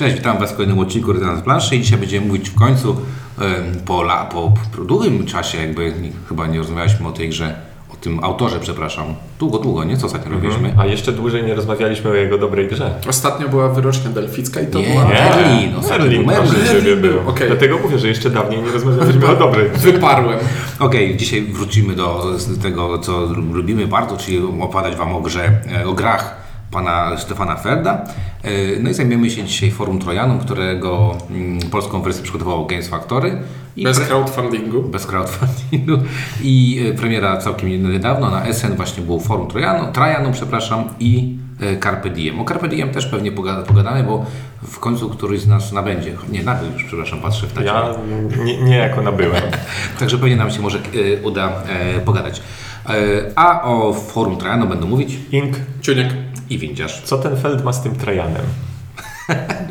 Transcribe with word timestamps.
Cześć, 0.00 0.16
witam 0.16 0.38
Was 0.38 0.52
w 0.52 0.54
kolejnym 0.54 0.78
odcinku 0.78 1.12
Rezonans 1.12 1.42
Planszy 1.42 1.76
i 1.76 1.80
dzisiaj 1.80 1.98
będziemy 1.98 2.26
mówić 2.26 2.50
w 2.50 2.54
końcu 2.54 2.96
po, 3.86 4.02
la, 4.02 4.24
po, 4.24 4.52
po 4.76 4.84
długim 4.84 5.26
czasie, 5.26 5.58
jakby 5.58 5.92
chyba 6.28 6.46
nie 6.46 6.58
rozmawialiśmy 6.58 7.08
o 7.08 7.12
tej 7.12 7.28
grze, 7.28 7.54
o 7.92 7.96
tym 7.96 8.24
autorze, 8.24 8.60
przepraszam. 8.60 9.04
Długo, 9.38 9.58
długo, 9.58 9.84
nie? 9.84 9.96
Co 9.96 10.06
ostatnio 10.06 10.32
robiliśmy? 10.32 10.74
A 10.78 10.86
jeszcze 10.86 11.12
dłużej 11.12 11.44
nie 11.44 11.54
rozmawialiśmy 11.54 12.10
o 12.10 12.14
jego 12.14 12.38
dobrej 12.38 12.68
grze. 12.68 12.94
Ostatnio 13.08 13.48
była 13.48 13.68
wyrocznia 13.68 14.10
delficka 14.10 14.60
i 14.60 14.66
to 14.66 14.78
Nie, 14.78 14.88
była... 14.88 15.04
nie. 15.04 15.10
Merlin, 15.10 15.72
no, 15.72 15.88
Merlin, 15.88 16.26
Merlin. 16.26 17.00
był. 17.00 17.28
Okej. 17.28 17.48
Dlatego 17.48 17.78
mówię, 17.78 17.98
że 17.98 18.08
jeszcze 18.08 18.30
dawniej 18.30 18.62
nie 18.62 18.70
rozmawialiśmy 18.70 19.28
o 19.28 19.36
dobrej. 19.36 19.68
Wyparłem. 19.68 20.38
Okej, 20.78 21.16
dzisiaj 21.16 21.42
wrócimy 21.42 21.94
do 21.94 22.24
tego, 22.62 22.98
co 22.98 23.20
lubimy 23.52 23.86
bardzo, 23.86 24.16
czyli 24.16 24.38
opowiadać 24.60 24.96
Wam 24.96 25.14
o 25.14 25.20
grze, 25.20 25.60
e, 25.80 25.86
o 25.86 25.92
grach 25.92 26.39
pana 26.70 27.16
Stefana 27.18 27.56
Ferda. 27.56 28.04
E, 28.44 28.50
No 28.80 28.90
i 28.90 28.94
zajmiemy 28.94 29.30
się 29.30 29.44
dzisiaj 29.44 29.70
Forum 29.70 29.98
Trojanum, 29.98 30.38
którego 30.38 31.16
mm, 31.30 31.58
polską 31.70 32.02
wersję 32.02 32.22
przygotowało 32.22 32.64
Games 32.66 32.88
Factory. 32.88 33.38
I 33.76 33.84
Bez 33.84 33.98
pre- 34.00 34.06
crowdfundingu. 34.06 34.82
bez 34.82 35.06
crowdfundingu 35.06 35.92
i 36.42 36.80
e, 36.90 36.94
premiera 36.94 37.36
całkiem 37.36 37.92
niedawno 37.92 38.30
na 38.30 38.52
SN 38.52 38.76
właśnie 38.76 39.02
było 39.02 39.20
Forum 39.20 39.48
Trojanu, 39.48 39.92
Trajanu, 39.92 40.32
przepraszam, 40.32 40.84
i 41.00 41.38
e, 41.60 41.76
Carpe 41.80 42.10
Diem. 42.10 42.40
O 42.40 42.44
Carpe 42.44 42.68
Diem 42.68 42.90
też 42.90 43.06
pewnie 43.06 43.32
pogada- 43.32 43.62
pogadamy, 43.62 44.02
bo 44.04 44.26
w 44.62 44.78
końcu 44.78 45.10
któryś 45.10 45.40
z 45.40 45.46
nas 45.46 45.72
nabędzie. 45.72 46.12
Nie, 46.32 46.42
nabył 46.42 46.72
już, 46.72 46.84
przepraszam, 46.84 47.20
patrzę 47.20 47.46
w 47.46 47.52
tacie. 47.52 47.66
Ja 47.66 47.84
nie, 48.44 48.62
nie 48.62 48.76
jako 48.76 49.02
nabyłem. 49.02 49.42
Także 50.00 50.18
pewnie 50.18 50.36
nam 50.36 50.50
się 50.50 50.60
może 50.60 50.78
uda 51.22 51.52
pogadać. 52.04 52.42
A 53.36 53.62
o 53.62 53.92
Forum 53.94 54.36
Trajanu 54.36 54.66
będą 54.66 54.86
mówić 54.86 55.18
Ink, 55.32 55.56
Ciuniek. 55.80 56.08
I 56.50 56.58
Windziarz. 56.58 57.02
co 57.04 57.18
ten 57.18 57.36
Feld 57.36 57.64
ma 57.64 57.72
z 57.72 57.82
tym 57.82 57.94
Trajanem? 57.94 58.42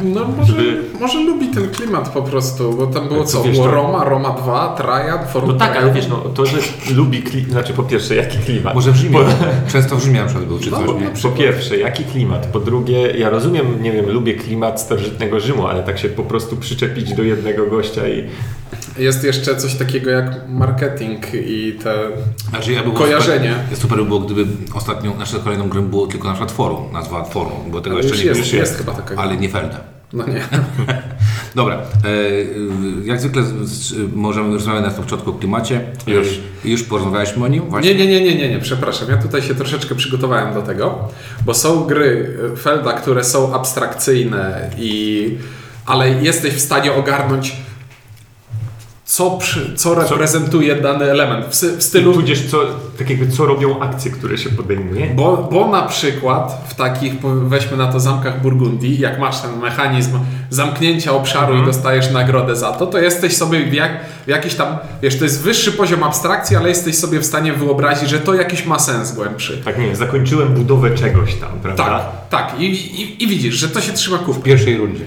No 0.03 0.25
może, 0.37 0.53
Żeby- 0.53 0.83
może 0.99 1.19
lubi 1.23 1.47
ten 1.47 1.69
klimat 1.69 2.09
po 2.09 2.21
prostu, 2.21 2.73
bo 2.73 2.87
tam 2.87 3.07
było 3.07 3.19
To 3.23 3.25
co? 3.29 3.43
wiesz, 3.43 3.51
było 3.55 3.67
Roma, 3.67 4.03
Roma 4.03 4.29
2, 4.29 4.75
Trajan, 4.77 5.27
Forum 5.27 5.49
No 5.49 5.55
tak, 5.55 5.77
ale 5.77 5.93
wiesz, 5.93 6.07
no, 6.07 6.15
to, 6.17 6.45
że 6.45 6.57
lubi 6.95 7.21
klimat, 7.23 7.51
znaczy 7.51 7.73
po 7.73 7.83
pierwsze, 7.83 8.15
jaki 8.15 8.37
klimat? 8.37 8.75
Może 8.75 8.91
w 8.91 8.95
Rzymie. 8.95 9.19
Po, 9.19 9.25
Często 9.71 9.95
w 9.95 10.03
Rzymie 10.03 10.19
na 10.19 10.25
przykład 10.25 10.45
był, 10.47 10.59
czy 10.59 10.71
No, 10.71 10.77
coś, 10.77 10.85
bo 10.87 10.93
nie? 10.93 10.99
na 10.99 11.11
po 11.23 11.29
pierwsze, 11.29 11.77
jaki 11.77 12.03
klimat? 12.03 12.45
Po 12.45 12.59
drugie, 12.59 13.11
ja 13.17 13.29
rozumiem, 13.29 13.83
nie 13.83 13.91
wiem, 13.91 14.09
lubię 14.11 14.33
klimat 14.33 14.81
starożytnego 14.81 15.39
Rzymu, 15.39 15.67
ale 15.67 15.83
tak 15.83 15.99
się 15.99 16.09
po 16.09 16.23
prostu 16.23 16.57
przyczepić 16.57 17.13
do 17.13 17.23
jednego 17.23 17.67
gościa 17.67 18.07
i 18.07 18.23
Jest 18.99 19.23
jeszcze 19.23 19.55
coś 19.55 19.75
takiego 19.75 20.09
jak 20.09 20.49
marketing 20.49 21.33
i 21.33 21.79
te... 21.83 21.95
Znaczy, 22.49 22.73
ja 22.73 22.83
bym 22.83 22.91
Kojarzenie. 22.91 23.55
Super, 23.63 23.77
super 23.77 23.97
by 23.97 24.05
było, 24.05 24.19
gdyby 24.19 24.45
ostatnią, 24.73 25.17
naszą 25.17 25.39
kolejną 25.39 25.69
grą 25.69 25.81
było 25.81 26.07
tylko 26.07 26.27
na 26.27 26.33
przykład 26.33 26.51
forum, 26.51 26.93
nazwa 26.93 27.23
forum, 27.23 27.71
bo 27.71 27.81
tego 27.81 27.95
Ale 27.95 28.03
jeszcze 28.03 28.19
nie 28.19 28.25
jest, 28.25 28.41
było. 28.41 28.61
jest 28.61 28.77
chyba 28.77 28.93
taka. 28.93 29.15
Ale 29.15 29.37
nie 29.37 29.49
Felda. 29.49 29.79
No 30.13 30.27
nie. 30.27 30.41
Dobra, 31.55 31.75
e, 31.75 31.81
jak 33.05 33.19
zwykle 33.19 33.43
możemy 34.15 34.53
rozmawiać 34.53 34.83
na 34.83 34.89
początku 34.89 35.29
o 35.29 35.33
klimacie. 35.33 35.81
Już. 36.07 36.27
E, 36.65 36.69
już 36.69 36.83
porozmawialiśmy 36.83 37.45
o 37.45 37.47
nim? 37.47 37.63
Właśnie. 37.69 37.95
Nie, 37.95 38.05
nie, 38.05 38.11
nie, 38.11 38.21
nie, 38.21 38.35
nie, 38.35 38.49
nie, 38.49 38.59
przepraszam. 38.59 39.09
Ja 39.09 39.17
tutaj 39.17 39.41
się 39.41 39.55
troszeczkę 39.55 39.95
przygotowałem 39.95 40.53
do 40.53 40.61
tego, 40.61 41.07
bo 41.45 41.53
są 41.53 41.85
gry 41.85 42.37
Felda, 42.61 42.93
które 42.93 43.23
są 43.23 43.53
abstrakcyjne 43.53 44.69
i 44.77 45.37
ale 45.85 46.09
jesteś 46.09 46.53
w 46.53 46.59
stanie 46.59 46.93
ogarnąć 46.93 47.55
co, 49.19 49.31
przy, 49.31 49.75
co 49.75 49.95
reprezentuje 49.95 50.75
dany 50.75 51.11
element 51.11 51.45
w, 51.45 51.51
w 51.51 51.83
stylu 51.83 52.13
tudzież 52.13 52.45
co, 52.51 52.57
tak 52.97 53.09
jakby 53.09 53.27
co 53.27 53.45
robią 53.45 53.79
akcje, 53.79 54.11
które 54.11 54.37
się 54.37 54.49
podejmuje. 54.49 55.07
Bo, 55.15 55.49
bo 55.51 55.67
na 55.67 55.81
przykład 55.81 56.65
w 56.67 56.75
takich, 56.75 57.13
weźmy 57.23 57.77
na 57.77 57.91
to 57.91 57.99
zamkach 57.99 58.41
Burgundii, 58.41 58.99
jak 58.99 59.19
masz 59.19 59.41
ten 59.41 59.59
mechanizm 59.59 60.19
zamknięcia 60.49 61.11
obszaru 61.11 61.57
i 61.57 61.65
dostajesz 61.65 62.11
nagrodę 62.11 62.55
za 62.55 62.71
to, 62.71 62.87
to 62.87 62.99
jesteś 62.99 63.37
sobie 63.37 63.65
w, 63.65 63.73
jak, 63.73 63.91
w 64.25 64.27
jakiś 64.27 64.55
tam, 64.55 64.77
wiesz, 65.01 65.17
to 65.17 65.23
jest 65.23 65.41
wyższy 65.41 65.71
poziom 65.71 66.03
abstrakcji, 66.03 66.55
ale 66.55 66.69
jesteś 66.69 66.97
sobie 66.97 67.19
w 67.19 67.25
stanie 67.25 67.53
wyobrazić, 67.53 68.09
że 68.09 68.19
to 68.19 68.33
jakiś 68.33 68.65
ma 68.65 68.79
sens 68.79 69.11
głębszy. 69.11 69.61
Tak, 69.65 69.79
nie, 69.79 69.95
zakończyłem 69.95 70.53
budowę 70.53 70.95
czegoś 70.95 71.35
tam, 71.35 71.49
prawda? 71.61 71.83
Tak, 71.83 72.01
tak. 72.29 72.59
I, 72.59 72.65
i, 73.01 73.23
I 73.23 73.27
widzisz, 73.27 73.55
że 73.55 73.69
to 73.69 73.81
się 73.81 73.93
trzyma 73.93 74.17
W 74.17 74.23
kupy. 74.23 74.41
pierwszej 74.41 74.77
rundzie. 74.77 75.03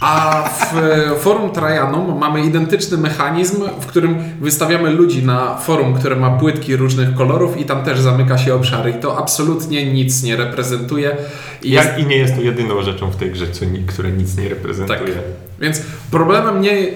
A 0.00 0.42
w 0.42 0.76
e, 0.76 1.16
forum 1.16 1.50
Trajanum 1.50 2.18
mamy 2.18 2.44
identyczny 2.44 2.98
mechanizm, 2.98 3.64
w 3.80 3.86
którym 3.86 4.18
wystawiamy 4.40 4.90
ludzi 4.90 5.22
na 5.22 5.56
forum, 5.58 5.94
które 5.94 6.16
ma 6.16 6.30
płytki 6.30 6.76
różnych 6.76 7.14
kolorów 7.14 7.60
i 7.60 7.64
tam 7.64 7.84
też 7.84 8.00
zamyka 8.00 8.38
się 8.38 8.54
obszary. 8.54 8.90
I 8.90 8.94
to 8.94 9.18
absolutnie 9.18 9.92
nic 9.92 10.22
nie 10.22 10.36
reprezentuje. 10.36 11.16
I 11.62 11.70
jest 11.70 11.98
i 11.98 12.06
nie 12.06 12.16
jest 12.16 12.34
to 12.34 12.40
jedyną 12.40 12.82
rzeczą 12.82 13.10
w 13.10 13.16
tej 13.16 13.30
grze, 13.30 13.46
która 13.86 14.08
nic 14.08 14.36
nie 14.36 14.48
reprezentuje. 14.48 15.14
Tak. 15.14 15.24
Więc 15.60 15.82
problemem 16.10 16.60
nie. 16.60 16.88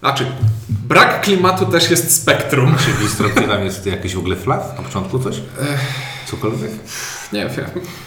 Znaczy, 0.00 0.26
brak 0.68 1.20
klimatu 1.20 1.66
też 1.66 1.90
jest 1.90 2.22
spektrum. 2.22 2.74
Czy 2.78 2.90
w 2.90 3.48
tam 3.48 3.64
jest 3.64 3.86
jakiś 3.86 4.14
w 4.14 4.18
ogóle 4.18 4.36
flaw 4.36 4.74
na 4.78 4.82
początku 4.82 5.18
coś? 5.18 5.40
Cokolwiek? 6.36 6.70
Nie 7.32 7.46
wiem. 7.56 7.66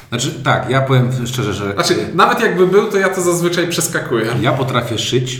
Znaczy 0.09 0.31
tak, 0.43 0.69
ja 0.69 0.81
powiem 0.81 1.09
szczerze, 1.25 1.53
że 1.53 1.73
Znaczy, 1.73 1.95
nawet 2.13 2.39
jakby 2.39 2.67
był, 2.67 2.91
to 2.91 2.97
ja 2.97 3.09
to 3.09 3.21
zazwyczaj 3.21 3.67
przeskakuję. 3.67 4.25
ja 4.41 4.51
potrafię 4.51 4.97
szyć, 4.99 5.39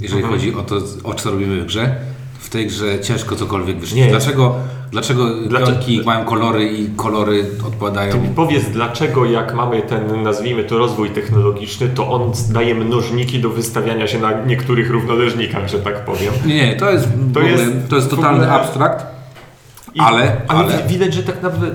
jeżeli 0.00 0.22
Mhm. 0.22 0.34
chodzi 0.40 0.54
o 0.54 0.62
to, 0.62 0.76
o 1.04 1.14
co 1.14 1.30
robimy 1.30 1.60
w 1.60 1.66
grze. 1.66 1.94
W 2.38 2.48
tej 2.50 2.66
grze 2.66 3.00
ciężko 3.00 3.36
cokolwiek 3.36 3.78
wyszyć. 3.78 3.94
Nie. 3.96 4.08
Dlaczego, 4.08 4.54
dlaczego 4.90 5.24
Dlaczego- 5.34 5.72
pionki 5.72 6.02
mają 6.06 6.24
kolory 6.24 6.64
i 6.72 6.90
kolory 6.96 7.44
odpowiadają... 7.66 8.12
Ty 8.12 8.18
mi 8.18 8.28
powiedz, 8.28 8.64
dlaczego 8.64 9.24
jak 9.24 9.54
mamy 9.54 9.82
ten, 9.82 10.22
nazwijmy 10.22 10.64
to, 10.64 10.78
rozwój 10.78 11.10
technologiczny, 11.10 11.88
to 11.88 12.12
on 12.12 12.32
daje 12.50 12.74
mnożniki 12.74 13.38
do 13.38 13.50
wystawiania 13.50 14.06
się 14.06 14.18
na 14.18 14.44
niektórych 14.44 14.90
równoleżnikach, 14.90 15.68
że 15.68 15.78
tak 15.78 16.04
powiem. 16.04 16.32
Nie, 16.46 16.54
nie, 16.66 16.76
to 16.76 16.90
jest, 16.90 17.08
To 17.34 17.40
ogóle, 17.40 17.52
jest 17.52 17.72
to 17.88 17.96
jest 17.96 18.10
totalny 18.10 18.42
ogóle- 18.42 18.60
abstrakt. 18.60 19.06
I, 19.94 20.00
Ale- 20.00 20.36
ale 20.48 20.60
ale- 20.60 20.82
wi- 20.82 20.88
widać, 20.88 21.14
że 21.14 21.22
tak 21.22 21.42
naprawdę, 21.42 21.70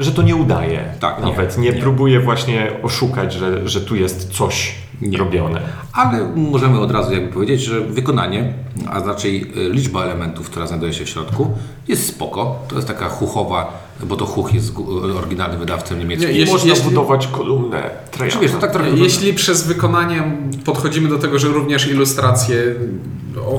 że 0.00 0.12
to 0.12 0.22
nie 0.22 0.36
udaje. 0.36 0.84
Tak, 1.00 1.18
nie, 1.24 1.30
nawet. 1.30 1.58
Nie, 1.58 1.70
nie. 1.72 1.78
próbuje 1.80 2.20
właśnie 2.20 2.70
oszukać, 2.82 3.32
że, 3.32 3.68
że 3.68 3.80
tu 3.80 3.96
jest 3.96 4.28
coś 4.32 4.74
Nie. 5.02 5.18
robione. 5.18 5.60
Ale 5.92 6.28
możemy 6.36 6.80
od 6.80 6.90
razu 6.90 7.12
jakby 7.12 7.32
powiedzieć, 7.32 7.60
że 7.62 7.80
wykonanie, 7.80 8.52
a 8.90 9.00
raczej 9.00 9.42
y, 9.56 9.70
liczba 9.70 10.04
elementów, 10.04 10.50
która 10.50 10.66
znajduje 10.66 10.92
się 10.92 11.04
w 11.04 11.08
środku, 11.08 11.50
jest 11.88 12.06
spoko. 12.08 12.58
To 12.68 12.76
jest 12.76 12.88
taka 12.88 13.08
chuchowa, 13.08 13.84
bo 14.06 14.16
to 14.16 14.26
Huch 14.26 14.54
jest 14.54 14.72
gu- 14.74 15.16
oryginalnym 15.18 15.58
wydawcą 15.60 15.96
niemieckim. 15.96 16.30
Nie, 16.30 16.36
jeśli- 16.38 16.52
Można 16.52 16.70
jeśli- 16.70 16.84
budować 16.84 17.26
kolumnę 17.26 17.90
Trajana. 18.10 18.40
Wiesz, 18.40 18.52
to 18.52 18.58
tak 18.58 18.70
trochę 18.72 18.90
wygląda. 18.90 19.04
Jeśli 19.14 19.34
przez 19.34 19.66
wykonanie 19.66 20.22
podchodzimy 20.64 21.08
do 21.08 21.18
tego, 21.18 21.38
że 21.38 21.48
również 21.48 21.88
ilustracje, 21.90 22.56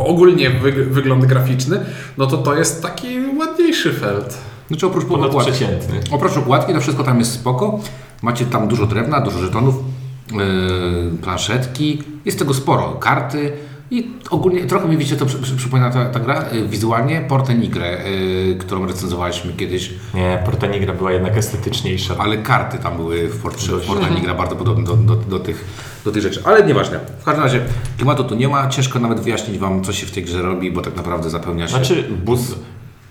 ogólnie 0.06 0.50
wyg- 0.52 0.90
wygląd 0.90 1.26
graficzny, 1.26 1.86
no 2.18 2.28
to 2.28 2.38
to 2.38 2.56
jest 2.56 2.82
taki 2.82 3.08
ładniejszy 3.38 3.94
felt. 3.94 4.38
Znaczy 4.68 4.88
oprócz 4.88 5.04
okładki, 5.06 5.30
Ponadprzeciętny. 5.32 6.00
oprócz 6.12 6.38
okładki 6.38 6.74
to 6.74 6.82
wszystko 6.82 7.04
tam 7.04 7.20
jest 7.20 7.32
spoko. 7.32 7.80
Macie 8.22 8.46
tam 8.46 8.68
dużo 8.68 8.86
drewna, 8.86 9.22
dużo 9.22 9.40
żetonów, 9.40 9.76
yy, 10.32 10.38
planszetki, 11.22 12.04
jest 12.26 12.40
tego 12.40 12.54
sporo, 12.54 12.92
karty 12.92 13.52
i 13.92 14.12
ogólnie 14.30 14.66
trochę 14.66 14.88
mi 14.88 14.98
wiecie, 14.98 15.16
to 15.16 15.26
przy, 15.26 15.38
przy, 15.38 15.56
przypomina 15.56 15.90
ta, 15.90 16.06
ta 16.06 16.20
gra 16.20 16.46
yy, 16.52 16.68
wizualnie 16.68 17.22
Portę 17.22 17.56
Nigrę, 17.56 18.10
yy, 18.10 18.56
którą 18.56 18.86
recenzowaliśmy 18.86 19.54
kiedyś, 19.54 19.94
Nie, 20.14 20.42
Porta 20.46 20.68
Nigra 20.68 20.94
była 20.94 21.12
jednak 21.12 21.38
estetyczniejsza. 21.38 22.16
ale 22.18 22.38
karty 22.38 22.78
tam 22.78 22.98
były 22.98 23.28
w 23.28 23.42
Porcie, 23.42 23.68
w 23.68 23.72
Dość. 23.72 23.88
Porta 23.88 24.10
Nigra 24.10 24.34
bardzo 24.34 24.56
podobne 24.56 24.84
do, 24.86 24.96
do, 24.96 25.16
do, 25.16 25.40
tych, 25.40 25.66
do 26.06 26.12
tych 26.12 26.22
rzeczy, 26.22 26.42
ale 26.44 26.66
nieważne. 26.66 27.00
W 27.22 27.24
każdym 27.24 27.44
razie 27.44 27.62
klimatu 27.98 28.24
tu 28.24 28.36
nie 28.36 28.48
ma, 28.48 28.68
ciężko 28.70 29.00
nawet 29.00 29.20
wyjaśnić 29.20 29.58
Wam, 29.58 29.84
co 29.84 29.94
się 29.94 30.06
w 30.06 30.12
tej 30.12 30.24
grze 30.24 30.42
robi, 30.42 30.72
bo 30.72 30.82
tak 30.82 30.96
naprawdę 30.96 31.30
zapełnia 31.30 31.68
się... 31.68 31.72
Znaczy, 31.76 32.04
bud... 32.26 32.40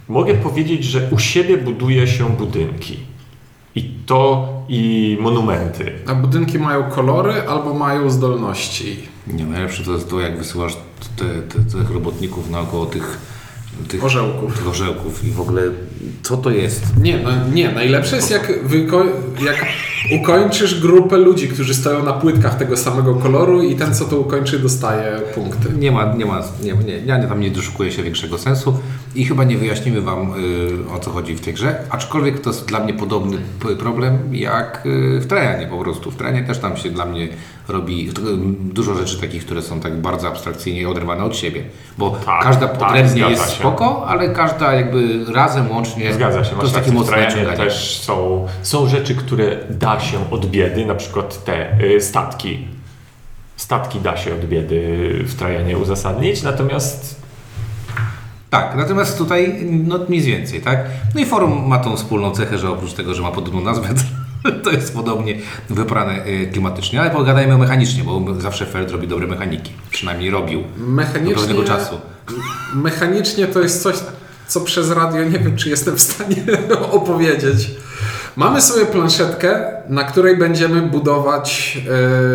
mogę 0.09 0.34
powiedzieć, 0.34 0.84
że 0.84 1.09
u 1.10 1.19
siebie 1.19 1.56
buduje 1.59 2.06
się 2.06 2.31
budynki. 2.31 2.97
I 3.75 3.91
to, 4.06 4.48
i 4.69 5.19
monumenty. 5.20 5.92
A 6.06 6.15
budynki 6.15 6.59
mają 6.59 6.82
kolory 6.91 7.32
albo 7.48 7.75
mają 7.75 8.10
zdolności. 8.10 8.97
Nie, 9.26 9.47
najlepsze 9.47 9.84
to 9.84 9.92
jest 9.92 10.10
to, 10.10 10.20
jak 10.20 10.39
wysyłasz 10.39 10.77
te, 11.16 11.24
te, 11.24 11.78
tych 11.78 11.91
robotników 11.91 12.51
naokoło 12.51 12.86
tych, 12.86 13.18
tych, 13.89 14.04
Orzełków. 14.04 14.56
tych 14.56 14.68
orzełków 14.68 15.24
i 15.24 15.30
w 15.30 15.41
ogóle 15.41 15.62
co 16.22 16.36
to 16.36 16.50
jest? 16.50 16.97
Nie, 17.03 17.18
no, 17.18 17.30
nie. 17.54 17.72
Najlepsze 17.72 18.16
jest 18.16 18.30
jak, 18.30 18.65
wyko- 18.68 19.45
jak 19.47 19.66
ukończysz 20.12 20.80
grupę 20.80 21.16
ludzi, 21.16 21.48
którzy 21.48 21.74
stoją 21.74 22.04
na 22.04 22.12
płytkach 22.12 22.54
tego 22.54 22.77
samego 22.77 23.15
koloru 23.15 23.62
i 23.62 23.77
ten, 23.77 23.95
co 23.95 24.04
to 24.04 24.18
ukończy, 24.18 24.59
dostaje 24.59 25.21
punkty. 25.34 25.68
Nie 25.78 25.92
ma, 25.92 26.15
nie 26.15 26.27
ma, 26.27 26.42
nie, 26.62 26.72
nie, 26.72 26.98
ja 27.06 27.28
tam 27.28 27.41
nie 27.41 27.51
doszukuję 27.51 27.92
się 27.92 28.03
większego 28.03 28.39
sensu 28.39 28.78
i 29.15 29.24
chyba 29.24 29.45
nie 29.45 29.59
wyjaśnimy 29.59 30.01
Wam 30.01 30.33
y, 30.89 30.92
o 30.97 30.98
co 30.98 31.10
chodzi 31.10 31.34
w 31.34 31.41
tej 31.41 31.54
grze, 31.54 31.78
aczkolwiek 31.91 32.41
to 32.41 32.51
jest 32.51 32.68
dla 32.68 32.80
mnie 32.80 32.95
podobny 32.95 33.39
problem 33.78 34.18
jak 34.33 34.86
y, 34.86 35.21
w 35.21 35.27
Trajanie 35.27 35.66
po 35.66 35.78
prostu. 35.78 36.10
W 36.10 36.16
Trajanie 36.16 36.47
też 36.47 36.59
tam 36.59 36.77
się 36.77 36.91
dla 36.91 37.04
mnie 37.04 37.28
robi 37.69 38.09
y, 38.09 38.13
dużo 38.75 38.95
rzeczy 38.95 39.21
takich, 39.21 39.45
które 39.45 39.63
są 39.63 39.81
tak 39.81 40.01
bardzo 40.01 40.28
abstrakcyjnie 40.28 40.89
oderwane 40.89 41.25
od 41.25 41.37
siebie, 41.37 41.65
bo 41.99 42.11
Tak, 42.11 42.43
każda 42.43 42.69
tak, 42.69 42.91
odrębnie 42.91 43.22
jest 43.22 43.51
się. 43.51 43.57
spoko, 43.59 44.07
ale 44.07 44.28
każda 44.28 44.72
jakby 44.72 45.25
razem 45.33 45.71
łącznie 45.71 46.15
Zgadza 46.15 46.45
się, 46.45 46.57
to 46.57 46.63
jest 46.63 46.75
takie 46.75 46.93
mocne 46.93 47.27
też 47.57 48.01
są, 48.03 48.47
są 48.63 48.87
rzeczy, 48.89 49.15
które 49.15 49.57
da 49.71 50.01
się 50.01 50.31
od 50.31 50.47
biedy, 50.47 50.87
na 50.87 50.95
przykład 50.95 51.45
te 51.45 51.81
y, 51.81 52.01
statki. 52.01 52.69
statki 53.57 54.01
da 54.01 54.17
się 54.17 54.34
od 54.34 54.45
biedy 54.45 54.78
w 55.27 55.34
Trajanie 55.34 55.78
uzasadnić, 55.78 56.43
natomiast 56.43 57.25
Tak, 58.51 58.77
natomiast 58.77 59.19
tutaj 59.19 59.67
no 59.71 59.99
nic 60.09 60.25
więcej, 60.25 60.60
tak? 60.60 60.84
No 61.15 61.21
i 61.21 61.27
forum 61.27 61.67
ma 61.69 61.78
tą 61.78 61.97
wspólną 61.97 62.31
cechę, 62.31 62.59
że 62.59 62.71
oprócz 62.71 62.93
tego, 62.93 63.15
że 63.15 63.22
ma 63.22 63.31
podobną 63.31 63.60
nazwę, 63.60 63.89
to, 64.65 64.71
jest 64.71 64.95
podobnie 64.95 65.35
wybrane 65.71 66.27
y, 66.27 66.51
klimatycznie. 66.53 67.01
Ale 67.01 67.11
pogadajmy 67.11 67.59
mechanicznie, 67.59 68.05
bo 68.05 68.41
zawsze 68.41 68.67
Feld 68.67 68.91
robi 68.91 69.09
dobre 69.09 69.27
mechaniki. 69.27 69.73
Przynajmniej 69.91 70.31
robił 70.31 70.63
do 70.63 70.87
Mechanicznie, 70.87 71.35
pewnego 71.35 71.65
czasu. 71.65 72.01
mechanicznie 72.75 73.47
to 73.47 73.61
jest 73.61 73.83
coś, 73.83 73.97
co 74.47 74.61
przez 74.61 74.91
radio 74.91 75.25
nie 75.25 75.39
wiem, 75.39 75.57
czy 75.57 75.71
jestem 75.71 75.97
w 75.97 76.01
stanie 76.01 76.37
opowiedzieć. 76.91 77.71
Mamy 78.37 78.61
sobie 78.61 78.87
planszetkę, 78.87 79.73
na 79.89 80.05
której 80.05 80.37
będziemy 80.37 80.83
budować 80.83 81.79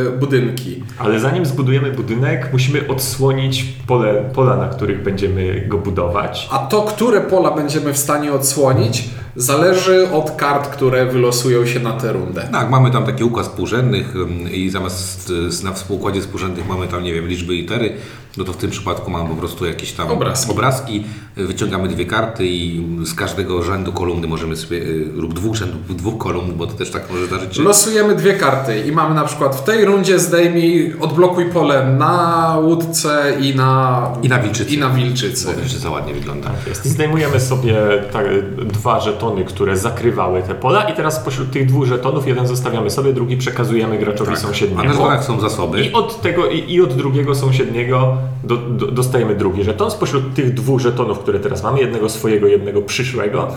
e, 0.08 0.18
budynki. 0.18 0.84
Ale 0.98 1.20
zanim 1.20 1.46
zbudujemy 1.46 1.92
budynek, 1.92 2.50
musimy 2.54 2.88
odsłonić 2.88 3.64
pole, 3.88 4.30
pola, 4.34 4.56
na 4.56 4.68
których 4.68 5.04
będziemy 5.04 5.66
go 5.68 5.78
budować. 5.78 6.48
A 6.52 6.58
to, 6.58 6.82
które 6.82 7.22
pola 7.22 7.52
będziemy 7.52 7.94
w 7.94 7.98
stanie 7.98 8.34
odsłonić, 8.34 9.10
zależy 9.36 10.12
od 10.12 10.32
kart, 10.32 10.68
które 10.70 11.06
wylosują 11.06 11.66
się 11.66 11.80
na 11.80 11.92
tę 11.92 12.14
rundę. 12.14 12.50
Tak, 12.52 12.70
mamy 12.70 12.92
tam 12.92 13.06
taki 13.06 13.24
układ 13.24 13.46
współrzędnych 13.46 14.14
i 14.52 14.70
zamiast 14.70 15.34
y, 15.62 15.64
na 15.64 15.74
współkładzie 15.74 16.22
współrzędnych 16.22 16.68
mamy 16.68 16.88
tam, 16.88 17.04
nie 17.04 17.14
wiem, 17.14 17.28
liczby 17.28 17.56
i 17.56 17.62
litery, 17.62 17.94
no 18.38 18.44
to 18.44 18.54
w 18.54 18.58
tym 18.58 18.70
przypadku 18.70 19.12
mamy 19.12 19.30
po 19.30 19.36
prostu 19.36 19.66
jakieś 19.66 19.92
tam 19.94 20.12
Obrazki. 20.12 20.52
obrazki. 20.52 21.04
Wyciągamy 21.36 21.88
dwie 21.88 22.06
karty 22.06 22.48
i 22.48 22.86
z 23.04 23.14
każdego 23.14 23.64
rzędu 23.64 23.92
kolumny 23.94 24.28
możemy 24.28 24.56
sobie, 24.56 24.78
y, 24.78 25.12
lub 25.16 25.34
dwóch 25.34 25.56
rzędów, 25.56 25.98
dwóch 25.98 26.18
kolumn, 26.18 26.54
bo 26.58 26.68
to 26.68 26.74
też 26.74 26.92
tak 26.92 27.12
może 27.12 27.26
zdarzyć 27.26 27.56
się. 27.56 27.64
Losujemy 27.64 28.16
dwie 28.16 28.34
karty 28.34 28.80
i 28.80 28.92
mamy 28.92 29.16
na 29.16 29.24
przykład 29.24 29.56
w 29.56 29.64
tej 29.64 29.86
rundzie 29.86 30.20
zdejmij, 30.20 30.96
odblokuj 31.00 31.46
pole 31.46 31.96
na 32.00 32.56
łódce 32.64 33.34
i 33.42 33.56
na, 33.56 34.02
I 34.24 34.30
na 34.30 34.40
wilczycy. 34.40 34.74
I 34.76 34.78
na 34.78 34.90
wilczycy. 34.90 35.46
Bo 35.46 35.68
że 35.68 35.80
za 35.80 35.90
ładnie 35.90 36.14
wygląda. 36.14 36.52
Jest. 36.68 36.86
Zdejmujemy 36.86 37.40
sobie 37.40 37.76
tak, 38.14 38.26
dwa 38.68 39.00
żetony, 39.20 39.46
które 39.46 39.78
zakrywały 39.78 40.42
te 40.42 40.56
pola 40.56 40.84
i 40.84 40.94
teraz 40.94 41.16
spośród 41.22 41.52
tych 41.52 41.66
dwóch 41.66 41.86
żetonów 41.86 42.28
jeden 42.28 42.48
zostawiamy 42.48 42.90
sobie, 42.90 43.14
drugi 43.14 43.38
przekazujemy 43.38 43.98
graczowi 43.98 44.30
Tak. 44.32 44.40
A 44.40 44.42
na 44.42 44.48
sąsiedniemu. 44.48 44.94
żetonach 44.94 45.24
są 45.24 45.40
zasoby. 45.40 45.82
I 45.82 45.94
od 45.94 46.22
tego, 46.22 46.50
i, 46.50 46.74
i 46.74 46.82
od 46.82 46.94
drugiego 46.94 47.36
sąsiedniego 47.36 48.18
do, 48.44 48.58
do, 48.58 48.92
dostajemy 48.92 49.36
drugi 49.36 49.64
żeton. 49.64 49.92
Spośród 49.92 50.34
tych 50.34 50.54
dwóch 50.54 50.80
żetonów, 50.80 51.20
które 51.20 51.40
teraz 51.40 51.64
mamy, 51.64 51.80
jednego 51.80 52.10
swojego, 52.10 52.48
jednego 52.48 52.82
przyszłego, 52.82 53.48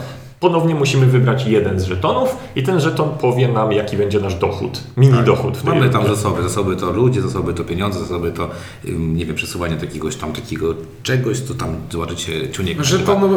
ponownie 0.42 0.74
musimy 0.74 1.06
wybrać 1.06 1.46
jeden 1.46 1.80
z 1.80 1.84
żetonów 1.84 2.36
i 2.56 2.62
ten 2.62 2.80
żeton 2.80 3.10
powie 3.20 3.48
nam, 3.48 3.72
jaki 3.72 3.96
będzie 3.96 4.20
nasz 4.20 4.34
dochód. 4.34 4.80
Mini 4.96 5.22
dochód 5.24 5.56
w 5.56 5.62
tej 5.62 5.72
Tak. 5.72 5.74
Mamy 5.74 5.92
tam 5.92 6.06
zasoby. 6.06 6.42
Zasoby 6.42 6.76
to 6.76 6.90
ludzie, 6.90 7.22
zasoby 7.22 7.54
to 7.54 7.64
pieniądze, 7.64 7.98
zasoby 8.00 8.32
to, 8.32 8.50
nie 8.98 9.26
wiem, 9.26 9.36
przesuwanie 9.36 9.76
takiegoś 9.76 10.16
tam 10.16 10.32
takiego 10.32 10.74
czegoś, 11.02 11.40
to 11.40 11.54
tam 11.54 11.76
zobaczycie 11.90 12.50
ciuniek. 12.50 12.82
Że 12.82 12.98
nazywa. 12.98 13.20
to 13.20 13.26
e, 13.26 13.28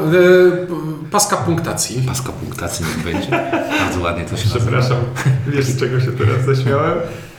paska 1.12 1.38
punktacji. 1.38 2.04
Paska 2.08 2.32
punktacji 2.32 2.86
niech 2.86 3.14
będzie. 3.14 3.30
Bardzo 3.80 4.00
ładnie 4.02 4.24
to 4.24 4.38
się 4.38 4.44
nazywa. 4.44 4.60
Przepraszam, 4.60 4.98
wiesz 5.48 5.66
z 5.66 5.80
czego 5.80 6.00
się 6.00 6.12
teraz 6.12 6.46
zaśmiałem? 6.46 6.98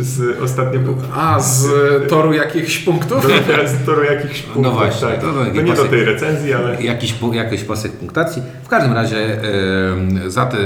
Z 0.00 0.42
ostatniego 0.42 0.94
A, 1.14 1.40
z 1.40 1.66
toru 2.08 2.32
jakichś 2.32 2.78
punktów? 2.78 3.22
do, 3.22 3.68
z 3.68 3.86
toru 3.86 4.04
jakichś 4.04 4.42
punktów. 4.42 4.74
właśnie, 4.74 5.08
tak. 5.08 5.20
to 5.20 5.32
to, 5.32 5.44
taki 5.44 5.58
nie 5.58 5.64
do 5.64 5.72
pasek. 5.72 5.90
tej 5.90 6.04
recenzji, 6.04 6.54
ale 6.54 6.82
Jakiś, 6.82 7.14
jakiś 7.32 7.64
pasek 7.64 7.92
punktacji. 7.92 8.42
W 8.64 8.68
każdym 8.68 8.92
razie 8.92 9.40
za 10.26 10.46
te 10.46 10.56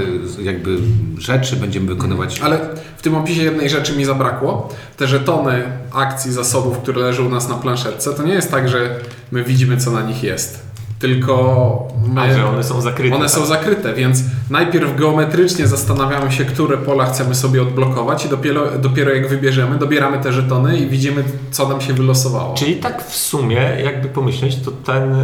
jakby 0.42 0.76
rzeczy 1.18 1.56
będziemy 1.56 1.86
wykonywać 1.86 2.40
Ale 2.40 2.58
w 2.96 3.02
tym 3.02 3.14
opisie 3.14 3.42
jednej 3.42 3.70
rzeczy 3.70 3.96
mi 3.96 4.04
zabrakło. 4.04 4.68
Te 4.96 5.06
żetony 5.06 5.62
akcji, 5.92 6.32
zasobów, 6.32 6.78
które 6.78 7.00
leżą 7.00 7.26
u 7.26 7.28
nas 7.28 7.48
na 7.48 7.54
planszetce, 7.54 8.12
to 8.12 8.22
nie 8.22 8.34
jest 8.34 8.50
tak, 8.50 8.68
że 8.68 8.96
my 9.32 9.44
widzimy, 9.44 9.76
co 9.76 9.90
na 9.90 10.02
nich 10.02 10.22
jest. 10.22 10.69
Tylko 11.00 11.88
my... 12.08 12.20
a, 12.20 12.34
że 12.34 12.46
one 12.46 12.64
są 12.64 12.80
zakryte. 12.80 13.16
One 13.16 13.24
tak. 13.24 13.34
są 13.34 13.46
zakryte, 13.46 13.94
więc 13.94 14.22
najpierw 14.50 14.96
geometrycznie 14.96 15.66
zastanawiamy 15.66 16.32
się, 16.32 16.44
które 16.44 16.78
pola 16.78 17.06
chcemy 17.06 17.34
sobie 17.34 17.62
odblokować 17.62 18.24
i 18.24 18.28
dopiero, 18.28 18.78
dopiero 18.78 19.14
jak 19.14 19.28
wybierzemy, 19.28 19.78
dobieramy 19.78 20.18
te 20.18 20.32
żetony 20.32 20.78
i 20.78 20.86
widzimy, 20.86 21.24
co 21.50 21.68
nam 21.68 21.80
się 21.80 21.92
wylosowało. 21.92 22.54
Czyli 22.54 22.76
tak 22.76 23.04
w 23.04 23.16
sumie, 23.16 23.76
jakby 23.84 24.08
pomyśleć, 24.08 24.56
to 24.56 24.70
ten 24.70 25.14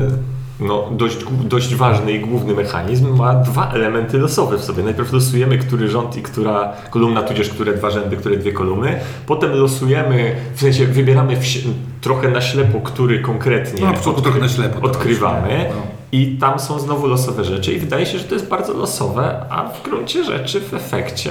no, 0.60 0.88
dość, 0.92 1.16
dość 1.44 1.74
ważny 1.74 2.12
i 2.12 2.20
główny 2.20 2.54
mechanizm 2.54 3.16
ma 3.16 3.34
dwa 3.34 3.72
elementy 3.72 4.18
losowe 4.18 4.58
w 4.58 4.64
sobie. 4.64 4.82
Najpierw 4.82 5.12
losujemy, 5.12 5.58
który 5.58 5.88
rząd 5.88 6.16
i 6.16 6.22
która 6.22 6.72
kolumna, 6.90 7.22
tudzież 7.22 7.48
które 7.48 7.74
dwa 7.74 7.90
rzędy, 7.90 8.16
które 8.16 8.36
dwie 8.36 8.52
kolumny. 8.52 9.00
Potem 9.26 9.52
losujemy, 9.52 10.36
w 10.54 10.60
sensie 10.60 10.86
wybieramy 10.86 11.36
w, 11.36 11.44
trochę 12.06 12.28
na 12.28 12.40
ślepo, 12.40 12.80
który 12.80 13.20
konkretnie 13.20 13.86
No, 13.86 13.92
początku 13.94 14.22
trochę 14.22 14.38
na 14.40 14.48
ślepo 14.48 14.80
to 14.80 14.86
odkrywamy. 14.86 15.66
no. 15.70 15.82
I 16.12 16.36
tam 16.40 16.58
są 16.58 16.78
znowu 16.78 17.06
losowe 17.06 17.44
rzeczy 17.44 17.72
i 17.72 17.78
wydaje 17.78 18.06
się, 18.06 18.18
że 18.18 18.24
to 18.24 18.34
jest 18.34 18.48
bardzo 18.48 18.72
losowe, 18.72 19.40
a 19.50 19.68
w 19.68 19.82
gruncie 19.82 20.24
rzeczy 20.24 20.60
w 20.60 20.74
efekcie 20.74 21.30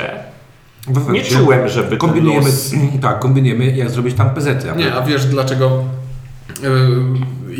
w 0.87 1.09
nie 1.11 1.21
czułem, 1.23 1.67
żeby 1.69 1.89
ten 1.89 1.97
Kombinujemy, 1.97 2.45
los... 2.45 2.71
tak, 3.01 3.19
kombinujemy 3.19 3.65
jak 3.77 3.89
zrobić 3.89 4.15
tam 4.15 4.29
PZ. 4.29 4.47
Nie, 4.77 4.93
a 4.93 5.01
wiesz 5.01 5.25
dlaczego 5.25 5.83
y, 6.63 6.67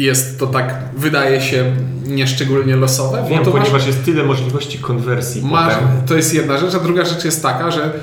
jest 0.02 0.40
to 0.40 0.48
tak, 0.48 0.76
wydaje 0.98 1.42
się, 1.42 1.66
nieszczególnie 2.06 2.76
losowe? 2.76 3.22
Bo 3.22 3.30
Wiem, 3.30 3.44
to 3.46 3.52
masz- 3.52 3.60
ponieważ 3.60 3.88
jest 3.88 4.06
tyle 4.06 4.24
możliwości 4.24 4.80
konwersji 4.80 5.42
Masz, 5.46 5.74
potem. 5.74 5.88
to 6.08 6.16
jest 6.16 6.34
jedna 6.34 6.58
rzecz, 6.58 6.76
a 6.76 6.80
druga 6.80 7.06
rzecz 7.06 7.26
jest 7.26 7.44
taka, 7.44 7.72
że 7.72 7.94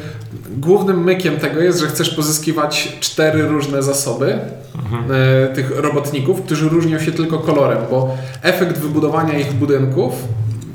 głównym 0.56 1.04
mykiem 1.04 1.36
tego 1.36 1.60
jest, 1.60 1.80
że 1.80 1.86
chcesz 1.86 2.10
pozyskiwać 2.10 2.96
cztery 3.00 3.42
różne 3.42 3.82
zasoby 3.82 4.38
e, 5.10 5.48
tych 5.54 5.78
robotników, 5.80 6.42
którzy 6.42 6.68
różnią 6.68 6.98
się 6.98 7.12
tylko 7.12 7.38
kolorem, 7.38 7.78
bo 7.90 8.16
efekt 8.42 8.78
wybudowania 8.78 9.38
ich 9.38 9.52
budynków 9.52 10.12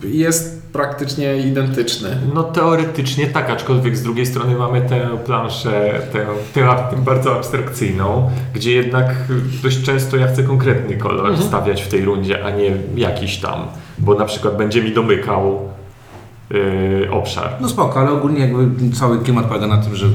jest 0.04 0.58
praktycznie 0.74 1.38
identyczny. 1.38 2.10
No 2.34 2.44
teoretycznie 2.44 3.28
tak, 3.28 3.50
aczkolwiek 3.50 3.98
z 3.98 4.04
drugiej 4.04 4.26
strony 4.26 4.56
mamy 4.56 4.82
tę 4.82 5.10
planszę, 5.26 6.02
tę, 6.14 6.26
tę 6.54 6.68
bardzo 6.98 7.36
abstrakcyjną, 7.36 8.30
gdzie 8.54 8.72
jednak 8.72 9.16
dość 9.64 9.84
często 9.84 10.18
ja 10.18 10.28
chcę 10.28 10.44
konkretny 10.44 10.98
kolor 10.98 11.38
stawiać 11.38 11.82
w 11.82 11.88
tej 11.88 12.06
rundzie, 12.06 12.46
a 12.46 12.50
nie 12.50 12.72
jakiś 12.96 13.38
tam, 13.38 13.68
bo 13.98 14.14
na 14.14 14.26
przykład 14.26 14.58
będzie 14.58 14.82
mi 14.84 14.94
domykał 14.94 15.60
yy, 16.50 17.12
obszar. 17.12 17.58
No 17.62 17.70
spoko, 17.70 18.00
ale 18.00 18.12
ogólnie 18.12 18.40
jakby 18.40 18.90
cały 18.96 19.20
klimat 19.20 19.46
polega 19.46 19.68
na 19.68 19.78
tym, 19.78 19.96
że 19.96 20.08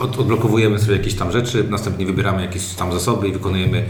od, 0.00 0.18
odblokowujemy 0.18 0.78
sobie 0.78 0.96
jakieś 0.96 1.14
tam 1.14 1.32
rzeczy, 1.32 1.64
następnie 1.70 2.06
wybieramy 2.06 2.42
jakieś 2.42 2.74
tam 2.74 2.92
zasoby 2.92 3.28
i 3.28 3.32
wykonujemy 3.32 3.84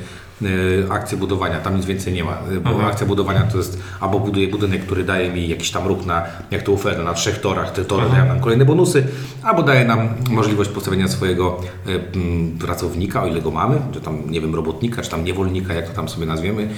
akcję 0.91 1.19
budowania. 1.19 1.61
Tam 1.61 1.77
nic 1.77 1.87
więcej 1.87 2.13
nie 2.13 2.25
ma, 2.25 2.39
y, 2.53 2.61
bo 2.61 2.87
akcja 2.87 3.07
budowania 3.07 3.43
to 3.43 3.59
jest 3.59 3.83
albo 4.01 4.21
buduję 4.21 4.49
budynek, 4.49 4.87
który 4.87 5.05
daje 5.05 5.33
mi 5.33 5.49
jakiś 5.49 5.71
tam 5.71 5.87
ruch 5.87 6.07
na, 6.07 6.23
jak 6.51 6.63
to 6.63 6.73
Uferno, 6.73 7.05
na 7.05 7.15
trzech 7.15 7.41
torach, 7.41 7.73
te 7.73 7.85
tory 7.85 8.11
dają 8.11 8.27
nam 8.27 8.41
kolejne 8.41 8.65
bonusy, 8.65 9.07
albo 9.43 9.63
daje 9.63 9.85
nam 9.85 10.09
możliwość 10.31 10.71
postawienia 10.71 11.09
swojego 11.09 11.61
mm, 11.87 12.59
pracownika, 12.59 13.23
o 13.23 13.27
ile 13.27 13.41
go 13.41 13.51
mamy, 13.51 13.81
czy 13.93 14.01
tam, 14.01 14.31
nie 14.31 14.41
wiem, 14.41 14.55
robotnika, 14.55 15.03
czy 15.03 15.11
tam 15.11 15.25
niewolnika, 15.25 15.75
jak 15.75 15.89
to 15.89 15.95
tam 15.95 16.09
sobie 16.09 16.27
nazwiemy, 16.27 16.69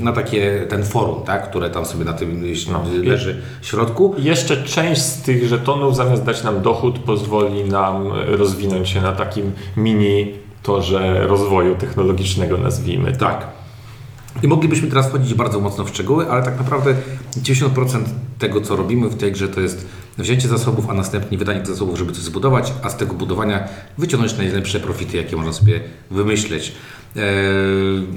na 0.00 0.12
takie, 0.12 0.66
ten 0.68 0.84
forum, 0.84 1.22
tak, 1.24 1.50
które 1.50 1.70
tam 1.70 1.84
sobie 1.86 2.04
na 2.04 2.12
tym 2.12 2.42
No. 2.72 2.84
leży 3.04 3.42
w 3.60 3.66
środku. 3.66 4.14
Jeszcze 4.18 4.56
część 4.64 5.02
z 5.02 5.22
tych 5.22 5.46
żetonów 5.46 5.96
zamiast 5.96 6.24
dać 6.24 6.42
nam 6.42 6.62
dochód 6.62 6.98
pozwoli 6.98 7.64
nam 7.64 8.08
rozwinąć 8.26 8.88
się 8.88 9.00
na 9.00 9.12
takim 9.12 9.52
mini 9.76 10.41
torze 10.62 11.26
rozwoju 11.26 11.76
technologicznego, 11.76 12.58
nazwijmy. 12.58 13.16
Tak. 13.16 13.46
I 14.42 14.48
moglibyśmy 14.48 14.88
teraz 14.88 15.08
wchodzić 15.08 15.34
bardzo 15.34 15.60
mocno 15.60 15.84
w 15.84 15.88
szczegóły, 15.88 16.30
ale 16.30 16.42
tak 16.42 16.58
naprawdę 16.58 16.94
90% 17.36 18.02
tego, 18.38 18.60
co 18.60 18.76
robimy 18.76 19.08
w 19.08 19.16
tej 19.16 19.32
grze, 19.32 19.48
to 19.48 19.60
jest 19.60 19.86
wzięcie 20.18 20.48
zasobów, 20.48 20.90
a 20.90 20.94
następnie 20.94 21.38
wydanie 21.38 21.60
tych 21.60 21.68
zasobów, 21.68 21.98
żeby 21.98 22.12
coś 22.12 22.22
zbudować, 22.22 22.72
a 22.82 22.90
z 22.90 22.96
tego 22.96 23.14
budowania 23.14 23.68
wyciągnąć 23.98 24.36
najlepsze 24.36 24.80
profity, 24.80 25.16
jakie 25.16 25.36
można 25.36 25.52
sobie 25.52 25.80
wymyśleć. 26.10 26.72
Eee, 27.16 27.22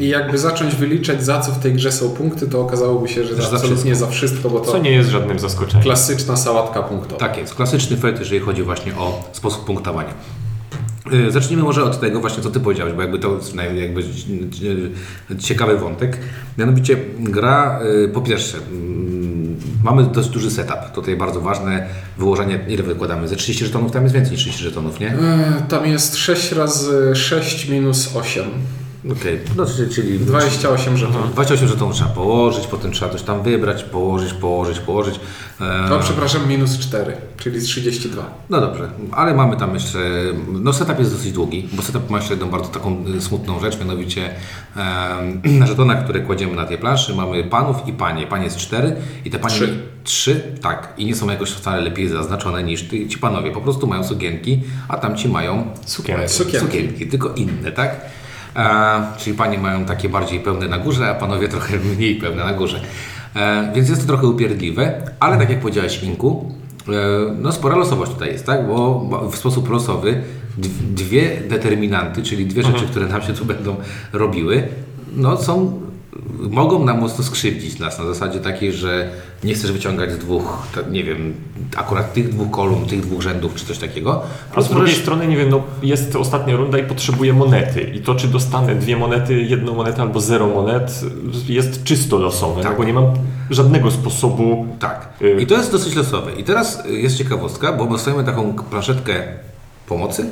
I 0.04 0.08
jakby 0.08 0.38
zacząć 0.38 0.76
wyliczać, 0.76 1.24
za 1.24 1.40
co 1.40 1.52
w 1.52 1.60
tej 1.60 1.74
grze 1.74 1.92
są 1.92 2.10
punkty, 2.10 2.48
to 2.48 2.62
okazałoby 2.62 3.08
się, 3.08 3.24
że, 3.24 3.36
Że 3.36 3.50
za 3.50 3.56
absolutnie 3.56 3.96
za 3.96 4.08
wszystko, 4.08 4.50
bo 4.50 4.60
to 4.60 4.72
Co 4.72 4.78
nie 4.78 4.92
jest 4.92 5.10
żadnym 5.10 5.40
zaskoczeniem. 5.40 5.84
klasyczna 5.84 6.38
sałatka 6.38 6.84
punktowa. 6.84 7.20
Tak 7.20 7.38
jest, 7.38 7.56
klasyczny 7.56 7.98
felt, 7.98 8.20
jeżeli 8.20 8.40
chodzi 8.42 8.64
właśnie 8.64 8.96
o 8.96 9.30
sposób 9.32 9.66
punktowania. 9.66 10.14
Yy, 11.12 11.32
Zacznijmy 11.32 11.64
może 11.64 11.84
od 11.84 12.00
tego 12.00 12.22
właśnie, 12.22 12.44
co 12.44 12.50
Ty 12.50 12.60
powiedziałeś, 12.60 12.94
bo 12.94 13.02
jakby 13.02 13.20
to 13.20 13.40
jakby 13.76 14.02
yy, 15.32 15.38
ciekawy 15.40 15.78
wątek. 15.78 16.18
Mianowicie 16.58 16.98
gra, 17.20 17.80
po 18.14 18.22
pierwsze, 18.22 18.58
mm, 18.58 19.56
mamy 19.84 20.04
dość 20.04 20.30
duży 20.30 20.52
setup. 20.52 20.92
Tutaj 20.94 21.16
bardzo 21.16 21.42
ważne 21.42 21.88
wyłożenie, 22.18 22.60
ile 22.68 22.84
wykładamy? 22.84 23.28
Ze 23.28 23.36
30 23.36 23.66
żetonów 23.66 23.92
tam 23.92 24.04
jest 24.04 24.16
więcej 24.16 24.32
niż 24.32 24.42
30 24.42 24.64
żetonów, 24.64 25.00
nie? 25.00 25.18
Tam 25.70 25.86
jest 25.86 26.16
6 26.16 26.52
razy 26.52 27.16
6 27.16 27.70
minus 27.70 28.16
8. 28.16 28.44
Okej, 29.12 29.40
no 29.56 29.66
czyli- 29.66 29.90
czyli 29.96 30.20
28 30.20 30.98
żetonów. 30.98 31.34
28 31.34 31.68
żetonów 31.68 31.94
trzeba 31.96 32.10
położyć, 32.10 32.68
potem 32.68 32.92
trzeba 32.92 33.12
coś 33.12 33.22
tam 33.22 33.44
wybrać, 33.44 33.84
położyć, 33.84 34.34
położyć, 34.34 34.80
położyć. 34.80 35.20
E, 35.62 35.90
No 35.90 36.00
przepraszam, 36.00 36.48
minus 36.50 36.80
4, 36.80 37.14
czyli 37.38 37.60
z 37.60 37.64
32. 37.66 38.24
No 38.50 38.62
dobrze, 38.62 38.90
ale 39.12 39.34
mamy 39.34 39.58
tam 39.58 39.74
jeszcze, 39.74 40.00
no 40.48 40.74
setup 40.74 41.00
jest 41.00 41.12
dosyć 41.12 41.32
długi, 41.32 41.70
bo 41.74 41.82
setup 41.82 42.10
ma 42.10 42.18
jeszcze 42.18 42.34
jedną 42.34 42.50
bardzo 42.50 42.70
taką 42.70 43.06
y, 43.18 43.22
smutną 43.22 43.60
rzecz, 43.60 43.80
mianowicie 43.80 44.30
em, 44.76 45.42
na 45.60 45.68
żetonach, 45.68 46.04
które 46.04 46.20
kładziemy 46.20 46.56
na 46.56 46.66
tej 46.66 46.78
planszy 46.78 47.16
mamy 47.16 47.44
panów 47.44 47.88
i 47.88 47.94
panie. 47.94 48.28
Panie 48.28 48.44
jest 48.44 48.58
cztery 48.58 48.96
i 49.26 49.30
te 49.32 49.40
panie... 49.40 49.56
Trzy. 49.56 49.80
Trzy, 50.04 50.42
tak. 50.62 50.94
I 50.98 51.06
nie 51.06 51.16
są 51.16 51.30
jakoś 51.30 51.50
wcale 51.52 51.82
lepiej 51.82 52.10
zaznaczone 52.10 52.64
niż 52.64 52.84
ty, 52.84 53.08
ci 53.08 53.18
panowie. 53.18 53.52
Po 53.52 53.62
prostu 53.62 53.88
mają 53.88 54.04
sukienki, 54.04 54.62
a 54.88 54.98
tamci 54.98 55.30
mają 55.30 55.68
Sukienki. 55.86 56.28
Sukienki. 56.30 56.66
sukienki, 56.68 57.08
tylko 57.08 57.30
inne, 57.34 57.72
tak? 57.72 58.02
E, 58.56 59.02
czyli 59.18 59.38
panie 59.38 59.58
mają 59.58 59.86
takie 59.86 60.10
bardziej 60.10 60.40
pełne 60.40 60.68
na 60.68 60.78
górze, 60.78 61.10
a 61.10 61.14
panowie 61.16 61.48
trochę 61.48 61.78
mniej 61.98 62.16
pełne 62.16 62.44
na 62.46 62.54
górze. 62.54 62.82
E, 63.36 63.72
więc 63.76 63.90
jest 63.90 64.02
to 64.02 64.08
trochę 64.08 64.28
upierdliwe, 64.28 65.02
ale 65.20 65.38
tak 65.38 65.50
jak 65.50 65.60
powiedziałeś 65.60 66.04
Inku, 66.04 66.52
e, 66.88 66.92
no 67.42 67.52
spora 67.52 67.76
losowość 67.76 68.12
tutaj 68.12 68.32
jest, 68.32 68.46
tak? 68.46 68.68
Bo 68.68 69.10
w 69.32 69.36
sposób 69.36 69.70
losowy 69.70 70.22
dw- 70.58 70.94
dwie 70.94 71.42
determinanty, 71.50 72.24
czyli 72.24 72.46
dwie 72.46 72.64
rzeczy, 72.64 72.86
które 72.86 73.08
nam 73.08 73.22
się 73.22 73.34
tu 73.34 73.46
będą 73.46 73.76
robiły, 74.14 74.68
no 75.16 75.38
są 75.38 75.82
mogą 76.50 76.86
nam 76.86 77.00
mocno 77.02 77.24
skrzywdzić 77.24 77.80
nas 77.80 78.00
na 78.00 78.06
zasadzie 78.06 78.40
takiej, 78.40 78.74
że 78.74 79.10
nie 79.44 79.54
chcesz 79.54 79.72
wyciągać 79.72 80.12
z 80.12 80.18
dwóch, 80.18 80.68
nie 80.92 81.04
wiem, 81.04 81.34
akurat 81.78 82.14
tych 82.14 82.30
dwóch 82.30 82.52
kolumn, 82.52 82.86
tych 82.86 83.02
dwóch 83.02 83.22
rzędów 83.22 83.56
czy 83.56 83.66
coś 83.66 83.78
takiego. 83.78 84.22
A 84.56 84.62
z 84.62 84.70
drugiej 84.70 84.96
strony, 84.96 85.28
nie 85.28 85.38
wiem, 85.38 85.50
no 85.50 85.64
jest 85.84 86.16
ostatnia 86.16 86.56
runda 86.56 86.78
i 86.78 86.84
potrzebuję 86.84 87.34
monety. 87.34 87.82
I 87.82 88.00
to, 88.02 88.16
czy 88.16 88.28
dostanę 88.28 88.76
dwie 88.76 88.98
monety, 88.98 89.42
jedną 89.42 89.76
monetę 89.76 90.02
albo 90.02 90.20
zero 90.20 90.48
monet, 90.48 91.02
jest 91.48 91.84
czysto 91.84 92.18
losowe, 92.18 92.62
Tak. 92.64 92.72
no 92.72 92.78
bo 92.78 92.84
nie 92.84 92.94
mam 92.94 93.06
żadnego 93.50 93.92
sposobu. 93.92 94.68
Tak. 94.80 95.10
Y- 95.22 95.42
I 95.42 95.48
to 95.48 95.56
jest 95.58 95.72
dosyć 95.72 95.96
losowe. 95.96 96.32
I 96.34 96.44
teraz 96.44 96.84
jest 96.90 97.18
ciekawostka, 97.18 97.74
bo 97.74 97.86
dostajemy 97.86 98.24
taką 98.24 98.54
planszetkę 98.54 99.14
pomocy, 99.88 100.30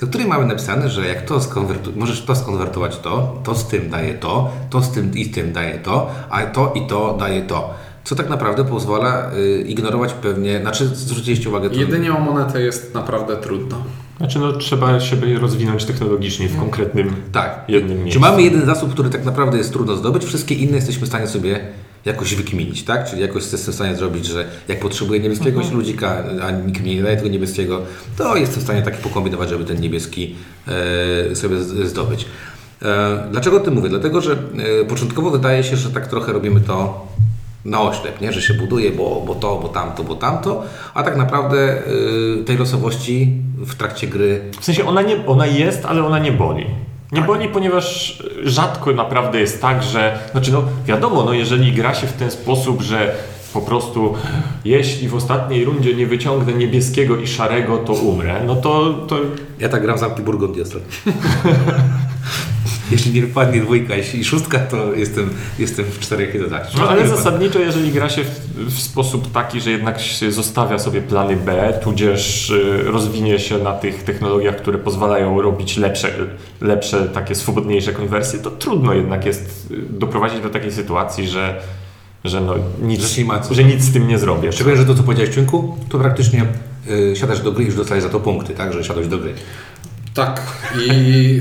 do 0.00 0.06
której 0.06 0.26
mamy 0.26 0.46
napisane, 0.46 0.88
że 0.90 1.06
jak 1.06 1.22
to 1.22 1.38
skonwertu- 1.38 1.96
możesz 1.96 2.22
to 2.24 2.36
skonwertować 2.36 2.98
to, 2.98 3.40
to 3.44 3.54
z 3.54 3.68
tym 3.68 3.90
daje 3.90 4.14
to, 4.14 4.50
to 4.70 4.82
z 4.82 4.90
tym 4.92 5.14
i 5.14 5.24
z 5.24 5.34
tym 5.34 5.52
daje 5.52 5.78
to, 5.78 6.10
a 6.30 6.42
to 6.42 6.72
i 6.74 6.86
to 6.86 7.16
daje 7.20 7.42
to. 7.42 7.74
Co 8.04 8.14
tak 8.14 8.28
naprawdę 8.28 8.64
pozwala 8.64 9.30
y, 9.34 9.64
ignorować 9.68 10.12
pewnie, 10.12 10.60
znaczy 10.60 10.86
zwróciliście 10.86 11.48
uwagę, 11.48 11.70
to, 11.70 11.76
Jedynie 11.76 12.14
o 12.14 12.20
monetę 12.20 12.62
jest 12.62 12.94
naprawdę 12.94 13.36
trudno. 13.36 13.76
Znaczy, 14.16 14.38
no 14.38 14.52
trzeba 14.52 15.00
siebie 15.00 15.38
rozwinąć 15.38 15.84
technologicznie 15.84 16.48
w 16.48 16.58
konkretnym 16.60 17.16
tak. 17.32 17.64
jednym 17.68 17.96
Czy 17.98 18.02
miejscu. 18.04 18.20
mamy 18.20 18.42
jeden 18.42 18.66
zasób, 18.66 18.92
który 18.92 19.10
tak 19.10 19.24
naprawdę 19.24 19.58
jest 19.58 19.72
trudno 19.72 19.96
zdobyć, 19.96 20.24
wszystkie 20.24 20.54
inne 20.54 20.76
jesteśmy 20.76 21.06
w 21.06 21.08
stanie 21.08 21.26
sobie 21.26 21.60
jakoś 22.06 22.34
wykminić, 22.34 22.82
tak? 22.82 23.10
Czyli 23.10 23.22
jakoś 23.22 23.52
jestem 23.52 23.72
w 23.72 23.76
stanie 23.76 23.96
zrobić, 23.96 24.26
że 24.26 24.44
jak 24.68 24.80
potrzebuję 24.80 25.20
niebieskiego 25.20 25.60
ludzika, 25.72 26.24
a 26.42 26.50
nikt 26.50 26.82
mi 26.82 26.96
nie 26.96 27.02
daje 27.02 27.16
tego 27.16 27.28
niebieskiego, 27.28 27.82
to 28.16 28.36
jestem 28.36 28.60
w 28.60 28.62
stanie 28.62 28.82
taki 28.82 29.02
pokombinować, 29.02 29.48
żeby 29.48 29.64
ten 29.64 29.80
niebieski 29.80 30.36
e, 31.30 31.36
sobie 31.36 31.58
zdobyć. 31.60 32.26
E, 32.82 33.28
dlaczego 33.30 33.56
o 33.56 33.60
tym 33.60 33.74
mówię? 33.74 33.88
Dlatego, 33.88 34.20
że 34.20 34.32
e, 34.82 34.84
początkowo 34.84 35.30
wydaje 35.30 35.64
się, 35.64 35.76
że 35.76 35.90
tak 35.90 36.06
trochę 36.06 36.32
robimy 36.32 36.60
to 36.60 37.06
na 37.64 37.82
oślep, 37.82 38.20
nie? 38.20 38.32
że 38.32 38.42
się 38.42 38.54
buduje, 38.54 38.90
bo, 38.90 39.24
bo 39.26 39.34
to, 39.34 39.58
bo 39.62 39.68
tamto, 39.68 40.04
bo 40.04 40.14
tamto, 40.14 40.64
a 40.94 41.02
tak 41.02 41.16
naprawdę 41.16 41.82
tej 42.46 42.56
losowości 42.56 43.32
w 43.58 43.74
trakcie 43.74 44.06
gry 44.06 44.40
W 44.60 44.64
sensie 44.64 44.86
ona, 44.86 45.02
nie, 45.02 45.26
ona 45.26 45.46
jest, 45.46 45.84
ale 45.84 46.04
ona 46.04 46.18
nie 46.18 46.32
boli. 46.32 46.66
Nie 47.12 47.18
Tak. 47.18 47.26
boli, 47.26 47.48
ponieważ 47.48 48.22
rzadko 48.44 48.92
naprawdę 48.92 49.40
jest 49.40 49.62
tak, 49.62 49.82
że. 49.82 50.18
Znaczy, 50.32 50.52
no 50.52 50.62
wiadomo, 50.86 51.24
no 51.24 51.32
jeżeli 51.32 51.72
gra 51.72 51.94
się 51.94 52.06
w 52.06 52.12
ten 52.12 52.30
sposób, 52.30 52.82
że 52.82 53.14
po 53.54 53.60
prostu 53.60 54.14
jeśli 54.64 55.08
w 55.08 55.14
ostatniej 55.14 55.64
rundzie 55.64 55.94
nie 55.94 56.06
wyciągnę 56.06 56.52
niebieskiego 56.52 57.16
i 57.16 57.26
szarego, 57.26 57.78
to 57.78 57.92
umrę, 57.92 58.40
no 58.46 58.56
to, 58.56 58.92
to 59.08 59.16
Ja 59.60 59.68
tak 59.68 59.82
gram 59.82 59.96
w 59.96 60.00
zamki 60.00 60.22
Burgundii 60.22 60.62
ostatnio. 60.62 60.88
Jeśli 62.90 63.12
nie 63.12 63.26
wpadnie 63.26 63.60
dwójka 63.60 63.94
i 63.96 64.24
szóstka, 64.24 64.58
to 64.58 64.94
jestem, 64.94 65.30
jestem 65.58 65.84
w 65.84 65.98
czterech 65.98 66.34
jedynach. 66.34 66.68
No 66.78 66.88
ale 66.88 67.08
zasadniczo, 67.08 67.58
jeżeli 67.58 67.92
gra 67.92 68.08
się 68.08 68.24
w, 68.24 68.74
w 68.74 68.80
sposób 68.80 69.32
taki, 69.32 69.60
że 69.60 69.70
jednak 69.70 70.00
się 70.00 70.32
zostawia 70.32 70.78
sobie 70.78 71.02
plany 71.02 71.36
B, 71.36 71.78
tudzież 71.82 72.50
y, 72.50 72.82
rozwinie 72.84 73.38
się 73.38 73.58
na 73.58 73.72
tych 73.72 74.02
technologiach, 74.02 74.56
które 74.56 74.78
pozwalają 74.78 75.42
robić 75.42 75.76
lepsze, 75.76 76.12
lepsze 76.60 77.08
takie 77.08 77.34
swobodniejsze 77.34 77.92
konwersje, 77.92 78.38
to 78.38 78.50
trudno 78.50 78.94
jednak 78.94 79.26
jest 79.26 79.70
y, 79.70 79.76
doprowadzić 79.90 80.40
do 80.40 80.50
takiej 80.50 80.72
sytuacji, 80.72 81.28
że, 81.28 81.60
że, 82.24 82.40
no 82.40 82.54
nic, 82.82 83.00
Że 83.00 83.54
że 83.54 83.64
nic 83.64 83.82
z 83.82 83.92
tym 83.92 84.08
nie 84.08 84.18
zrobię. 84.18 84.52
Szczególnie, 84.52 84.78
że 84.78 84.86
to 84.86 84.94
co 84.94 85.02
powiedziałeś 85.02 85.34
Czynku, 85.34 85.76
to 85.88 85.98
praktycznie 85.98 86.46
y, 86.90 87.16
siadasz 87.16 87.40
do 87.40 87.52
gry 87.52 87.64
i 87.64 87.66
już 87.66 87.76
dostajesz 87.76 88.04
za 88.04 88.10
to 88.10 88.20
punkty, 88.20 88.54
tak? 88.54 88.72
Że 88.72 88.84
siadłeś 88.84 89.08
do 89.08 89.18
gry. 89.18 89.34
Tak, 90.16 90.42
i 90.86 91.40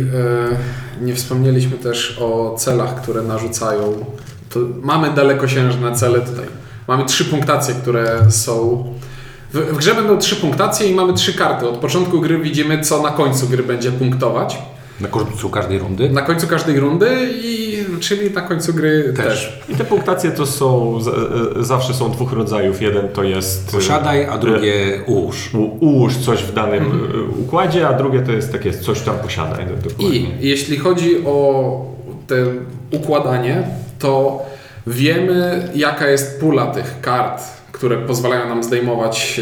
e, 1.00 1.06
nie 1.06 1.16
wspomnieliśmy 1.16 1.78
też 1.78 2.18
o 2.22 2.56
celach, 2.58 3.02
które 3.02 3.22
narzucają. 3.22 4.06
To 4.50 4.60
mamy 4.82 5.12
dalekosiężne 5.14 5.96
cele 5.96 6.22
tutaj. 6.22 6.46
Mamy 6.88 7.06
trzy 7.06 7.26
punktacje, 7.26 7.74
które 7.74 8.32
są. 8.32 8.84
W, 9.54 9.58
w 9.58 9.78
grze 9.78 9.96
będą 9.96 10.18
trzy 10.18 10.36
punktacje 10.36 10.88
i 10.88 10.96
mamy 10.96 11.14
trzy 11.14 11.34
karty. 11.34 11.70
Od 11.70 11.78
początku 11.78 12.22
gry 12.22 12.38
widzimy, 12.38 12.82
co 12.82 13.02
na 13.02 13.10
końcu 13.10 13.48
gry 13.48 13.64
będzie 13.64 13.92
punktować. 13.92 14.58
Na 15.02 15.08
końcu 15.08 15.50
każdej 15.50 15.80
rundy. 15.80 16.10
Na 16.10 16.22
końcu 16.22 16.48
każdej 16.48 16.80
rundy, 16.80 17.30
i, 17.44 17.65
czyli 18.00 18.32
na 18.32 18.42
końcu 18.42 18.74
gry 18.74 19.14
też. 19.18 19.26
Też. 19.26 19.60
I 19.70 19.76
te 19.76 19.84
punktacje 19.84 20.32
to 20.32 20.46
są, 20.46 21.00
z- 21.02 21.08
e, 21.08 21.64
zawsze 21.64 21.94
są 21.94 22.12
dwóch 22.12 22.34
rodzajów. 22.34 22.82
Jeden 22.82 23.08
to 23.10 23.24
jest... 23.24 23.70
y, 23.70 23.72
Posiadaj, 23.72 24.26
a 24.26 24.38
drugie 24.38 25.02
ułóż. 25.06 25.50
ułóż 25.80 26.18
coś 26.18 26.40
w 26.44 26.54
danym 26.54 26.84
y, 26.84 27.42
układzie, 27.42 27.88
a 27.88 27.94
drugie 27.94 28.20
to 28.20 28.32
jest 28.32 28.52
takie 28.52 28.74
coś 28.74 29.02
tam 29.02 29.16
posiadaj. 29.18 29.66
do- 29.66 29.90
Dokładnie. 29.90 30.18
I 30.18 30.28
jeśli 30.40 30.78
chodzi 30.78 31.26
o 31.26 31.86
te 32.28 32.36
układanie, 32.92 33.64
to 34.00 34.42
wiemy, 34.88 35.70
jaka 35.76 36.08
jest 36.10 36.40
pula 36.40 36.68
tych 36.68 36.96
kart, 37.02 37.42
które 37.72 37.98
pozwalają 37.98 38.50
nam 38.50 38.64
zdejmować 38.64 39.42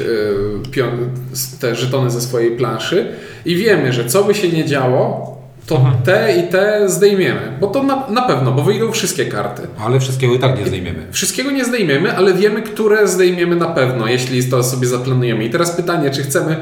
te 1.60 1.76
żetony 1.76 2.10
ze 2.10 2.22
swojej 2.22 2.52
planszy 2.52 3.08
i 3.46 3.56
wiemy, 3.56 3.94
że 3.94 4.06
co 4.06 4.24
by 4.24 4.36
się 4.36 4.50
nie 4.50 4.66
działo, 4.66 5.33
to 5.68 5.92
te 6.06 6.38
i 6.38 6.52
te 6.52 6.90
zdejmiemy, 6.90 7.58
bo 7.62 7.68
to 7.68 7.84
na, 7.84 8.10
na 8.10 8.22
pewno, 8.22 8.52
bo 8.52 8.64
wyjdą 8.64 8.92
wszystkie 8.92 9.26
karty. 9.26 9.68
Ale 9.86 10.00
wszystkiego 10.00 10.34
i 10.34 10.40
tak 10.40 10.60
nie 10.60 10.68
zdejmiemy. 10.68 11.08
Wszystkiego 11.12 11.52
nie 11.52 11.66
zdejmiemy, 11.66 12.18
ale 12.18 12.34
wiemy, 12.34 12.62
które 12.62 13.08
zdejmiemy 13.08 13.56
na 13.56 13.68
pewno, 13.68 14.08
jeśli 14.08 14.44
to 14.44 14.64
sobie 14.64 14.88
zaplanujemy. 14.88 15.46
I 15.46 15.50
teraz 15.50 15.72
pytanie, 15.72 16.12
czy 16.12 16.24
chcemy 16.24 16.58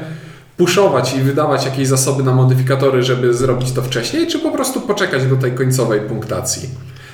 puszować 0.56 1.14
i 1.14 1.20
wydawać 1.20 1.64
jakieś 1.64 1.88
zasoby 1.88 2.22
na 2.22 2.34
modyfikatory, 2.34 3.02
żeby 3.02 3.34
zrobić 3.34 3.72
to 3.72 3.82
wcześniej, 3.82 4.26
czy 4.26 4.38
po 4.38 4.50
prostu 4.50 4.80
poczekać 4.80 5.26
do 5.26 5.36
tej 5.36 5.52
końcowej 5.52 6.00
punktacji? 6.00 6.68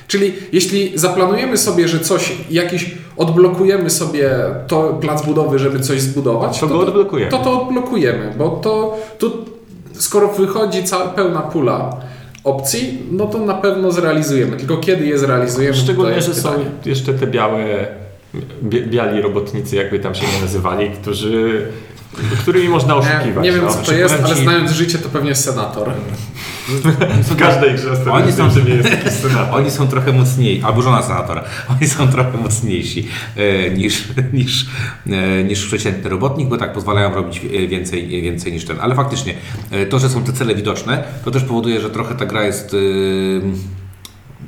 Czyli 0.07 0.33
jeśli 0.51 0.91
zaplanujemy 0.95 1.57
sobie, 1.57 1.87
że 1.87 1.99
coś, 1.99 2.33
jakiś 2.49 2.95
odblokujemy 3.17 3.89
sobie 3.89 4.31
to 4.67 4.97
plac 5.01 5.25
budowy, 5.25 5.59
żeby 5.59 5.79
coś 5.79 6.01
zbudować, 6.01 6.59
To 6.59 6.67
go 6.67 6.79
odblokujemy. 6.79 7.31
To 7.31 7.37
to 7.37 7.61
odblokujemy, 7.61 8.33
bo 8.37 8.49
to 8.49 8.97
tu, 9.19 9.45
skoro 9.99 10.27
wychodzi 10.27 10.83
cała, 10.83 11.07
pełna 11.07 11.41
pula 11.41 11.97
opcji, 12.43 13.03
no 13.11 13.25
to 13.25 13.37
na 13.37 13.53
pewno 13.53 13.91
zrealizujemy. 13.91 14.57
Tylko 14.57 14.77
kiedy 14.77 15.05
je 15.05 15.19
zrealizujemy, 15.19 15.77
Szczególnie, 15.77 16.21
że 16.21 16.35
są 16.35 16.49
jeszcze 16.85 17.13
te 17.13 17.27
białe, 17.27 17.87
biali 18.63 19.21
robotnicy, 19.21 19.75
jakby 19.75 19.99
tam 19.99 20.15
się 20.15 20.25
nie 20.35 20.41
nazywali, 20.41 20.89
którzy, 20.89 21.67
którymi 22.39 22.69
można 22.69 22.95
oszukiwać. 22.95 23.35
Nie, 23.35 23.41
nie 23.41 23.51
wiem, 23.51 23.65
no. 23.65 23.73
co 23.73 23.79
to 23.79 23.93
jest, 23.93 24.15
ale 24.23 24.35
ci- 24.35 24.43
znając 24.43 24.71
życie, 24.71 24.97
to 24.97 25.09
pewnie 25.09 25.29
jest 25.29 25.43
senator. 25.43 25.89
W 27.29 27.35
każdej 27.35 27.75
grze 27.75 28.11
Oni 28.11 28.31
są- 28.31 28.49
że 28.49 28.63
nie 28.63 28.69
jest 28.73 28.89
taki 28.89 29.09
senator. 29.09 29.55
Oni 29.55 29.71
są 29.71 29.87
trochę 29.87 30.13
mocniejsi, 30.13 30.63
albo 30.63 30.81
żona 30.81 31.01
senatora, 31.03 31.43
oni 31.79 31.89
są 31.89 32.07
trochę 32.07 32.37
mocniejsi 32.37 33.07
e, 33.35 33.69
niż, 33.69 34.03
niż, 34.33 34.65
e, 35.09 35.43
niż 35.43 35.65
przeciętny 35.65 36.09
robotnik, 36.09 36.47
bo 36.47 36.57
tak 36.57 36.73
pozwalają 36.73 37.15
robić 37.15 37.39
więcej, 37.67 38.21
więcej 38.21 38.53
niż 38.53 38.65
ten. 38.65 38.77
Ale 38.81 38.95
faktycznie, 38.95 39.33
e, 39.71 39.85
to, 39.85 39.99
że 39.99 40.09
są 40.09 40.23
te 40.23 40.33
cele 40.33 40.55
widoczne, 40.55 41.03
to 41.25 41.31
też 41.31 41.43
powoduje, 41.43 41.81
że 41.81 41.89
trochę 41.89 42.15
ta 42.15 42.25
gra 42.25 42.43
jest. 42.43 42.73
E, 42.73 43.78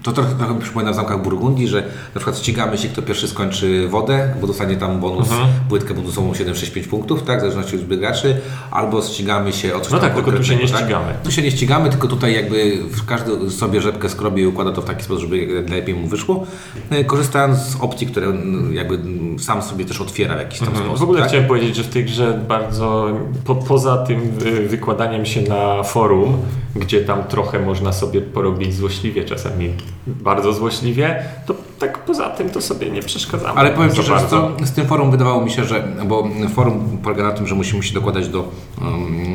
to 0.04 0.12
trochę, 0.12 0.36
trochę 0.36 0.54
mi 0.54 0.62
przypomina 0.62 0.92
w 0.92 0.96
zamkach 0.96 1.22
Burgundii, 1.22 1.68
że 1.68 1.82
na 2.16 2.20
przykład 2.20 2.38
ścigamy 2.38 2.78
się, 2.78 2.90
kto 2.90 3.02
pierwszy 3.02 3.28
skończy 3.28 3.88
wodę, 3.88 4.34
bo 4.42 4.48
dostanie 4.48 4.76
tam 4.76 5.00
bonus, 5.00 5.30
płytkę 5.70 5.94
bonusową 5.94 6.32
7-6-5 6.32 6.88
punktów, 6.88 7.24
tak, 7.24 7.38
w 7.38 7.42
zależności 7.42 7.76
od 7.76 7.82
biegaczy, 7.82 8.42
albo 8.72 9.02
ścigamy 9.02 9.54
się 9.54 9.76
o 9.76 9.80
coś 9.80 9.92
No 9.92 10.00
tak, 10.00 10.14
tylko 10.14 10.32
tu 10.32 10.44
się 10.44 10.56
nie 10.56 10.68
tak? 10.68 10.80
ścigamy. 10.80 11.14
Tu 11.24 11.32
się 11.32 11.42
nie 11.42 11.52
ścigamy, 11.52 11.90
tylko 11.90 12.08
tutaj 12.08 12.34
jakby 12.34 12.78
każdy 13.08 13.52
sobie 13.52 13.82
rzepkę 13.82 14.10
skrobie 14.10 14.44
i 14.44 14.48
układa 14.48 14.72
to 14.72 14.82
w 14.82 14.86
taki 14.86 15.04
sposób, 15.04 15.22
żeby 15.22 15.38
jak 15.38 15.70
najlepiej 15.70 15.96
mu 15.96 16.08
wyszło, 16.08 16.46
e, 16.90 17.04
korzystając 17.04 17.58
z 17.58 17.76
opcji, 17.82 18.08
które 18.08 18.28
mm, 18.28 18.74
jakby 18.74 19.00
sam 19.40 19.62
sobie 19.62 19.86
też 19.86 20.02
otwiera 20.02 20.36
w 20.36 20.40
jakiś 20.40 20.60
tam 20.60 20.76
sposób. 20.76 21.00
W 21.00 21.04
ogóle 21.04 21.20
tak? 21.20 21.30
chciałem 21.30 21.48
powiedzieć, 21.48 21.76
że 21.76 21.84
w 21.84 21.90
tej 21.90 22.06
grze 22.06 22.42
bardzo, 22.48 23.18
po, 23.46 23.56
poza 23.56 23.98
tym 23.98 24.32
wykładaniem 24.68 25.26
się 25.26 25.42
na 25.42 25.84
forum, 25.84 26.38
gdzie 26.76 27.02
tam 27.02 27.24
trochę 27.24 27.60
można 27.60 27.94
sobie 27.94 28.22
porobić 28.22 28.76
złośliwie, 28.76 29.24
czasami 29.24 29.74
bardzo 30.08 30.54
złośliwie, 30.54 31.24
to 31.46 31.56
tak 31.80 31.98
poza 31.98 32.30
tym 32.30 32.50
to 32.50 32.62
sobie 32.62 32.92
nie 32.92 33.02
przeszkadzamy. 33.02 33.60
Ale 33.60 33.72
powiem 33.72 33.90
za 33.90 33.96
Ci, 33.96 34.04
że 34.04 34.14
bardzo. 34.14 34.52
co, 34.60 34.66
z 34.66 34.72
tym 34.72 34.88
forum 34.88 35.12
wydawało 35.12 35.46
mi 35.46 35.52
się, 35.52 35.64
że, 35.66 35.84
bo 36.06 36.28
forum 36.56 36.98
polega 37.04 37.24
na 37.24 37.32
tym, 37.32 37.48
że 37.48 37.56
musimy 37.56 37.84
się 37.84 37.94
dokładać 37.94 38.28
do, 38.28 38.50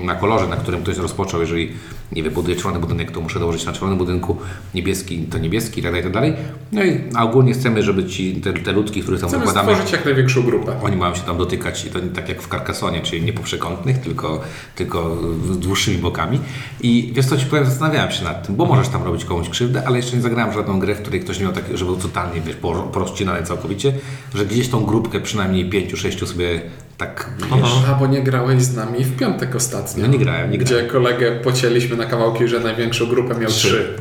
na 0.05 0.15
kolorze, 0.15 0.47
na 0.47 0.57
którym 0.57 0.83
ktoś 0.83 0.97
rozpoczął. 0.97 1.41
Jeżeli 1.41 1.73
nie 2.13 2.23
wiem, 2.23 2.33
buduję 2.33 2.57
czerwony 2.57 2.79
budynek, 2.79 3.11
to 3.11 3.21
muszę 3.21 3.39
dołożyć 3.41 3.67
na 3.67 3.73
czerwonym 3.73 3.99
budynku 3.99 4.37
niebieski, 4.75 5.19
to 5.19 5.39
niebieski 5.39 5.81
i 5.81 5.83
tak 5.83 6.13
dalej, 6.13 6.31
i 6.33 6.35
tak. 6.35 6.43
No 6.73 6.85
i 6.85 7.01
a 7.15 7.25
ogólnie 7.25 7.53
chcemy, 7.53 7.83
żeby 7.83 8.05
ci 8.05 8.35
te, 8.35 8.53
te 8.53 8.73
ludki, 8.73 9.03
które 9.03 9.19
tam 9.19 9.29
Chcemy 9.29 9.47
stworzyć 9.47 9.93
jak 9.93 10.05
największą 10.05 10.43
grupę. 10.43 10.81
oni 10.83 10.97
mają 10.97 11.15
się 11.15 11.21
tam 11.23 11.39
dotykać 11.39 11.85
i 11.85 11.91
to 11.91 11.99
tak 12.15 12.29
jak 12.29 12.43
w 12.43 12.49
Carcassonie, 12.49 13.01
czyli 13.01 13.23
nie 13.23 13.33
po 13.33 13.43
przekątnych, 13.43 13.99
tylko, 13.99 14.41
tylko 14.75 15.17
z 15.53 15.59
dłuższymi 15.59 15.99
bokami. 15.99 16.41
I 16.81 17.11
wiesz 17.15 17.27
co 17.27 17.37
Ci 17.37 17.47
powiem, 17.47 17.65
zastanawiałem 17.65 18.11
się 18.11 18.25
nad 18.25 18.47
tym, 18.47 18.57
bo 18.57 18.65
możesz 18.67 18.89
tam 18.89 19.03
robić 19.03 19.25
komuś 19.25 19.49
krzywdę, 19.49 19.83
ale 19.87 19.97
jeszcze 19.97 20.17
nie 20.17 20.23
zagrałem 20.23 20.55
żadną 20.55 20.79
grę, 20.79 20.95
w 20.95 21.03
której 21.03 21.21
ktoś 21.21 21.39
nie 21.39 21.45
miał 21.45 21.53
tak, 21.55 21.65
że 21.75 21.85
był 21.85 21.97
totalnie 21.97 22.41
wiesz, 22.41 22.57
por- 22.57 22.91
porozcinany 22.91 23.43
całkowicie, 23.47 23.93
że 24.35 24.47
gdzieś 24.47 24.69
tą 24.69 24.85
grupkę 24.85 25.21
przynajmniej 25.21 25.71
pięciu, 25.71 25.97
sześciu 25.97 26.27
sobie 26.27 26.61
tak 26.99 27.31
wiesz, 27.57 27.71
A 27.91 27.95
bo 27.95 28.07
nie 28.07 28.23
grałeś 28.23 28.63
z 28.63 28.77
nami 28.77 29.05
w 29.05 29.17
piątek 29.17 29.55
ostatnio. 29.55 30.03
No 30.03 30.13
nie 30.13 30.19
grałem, 30.19 30.51
nie 30.51 30.59
Gdzie 30.59 30.75
grałem. 30.75 30.91
kolegę 30.91 31.33
pocięliśmy 31.33 31.97
na 31.97 32.05
kawałki, 32.07 32.49
że 32.49 32.61
największą 32.61 33.07
grupę 33.07 33.35
miał 33.35 33.51
Trzy. 33.51 33.69
trzy. 33.69 33.95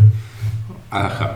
aha. 0.91 1.29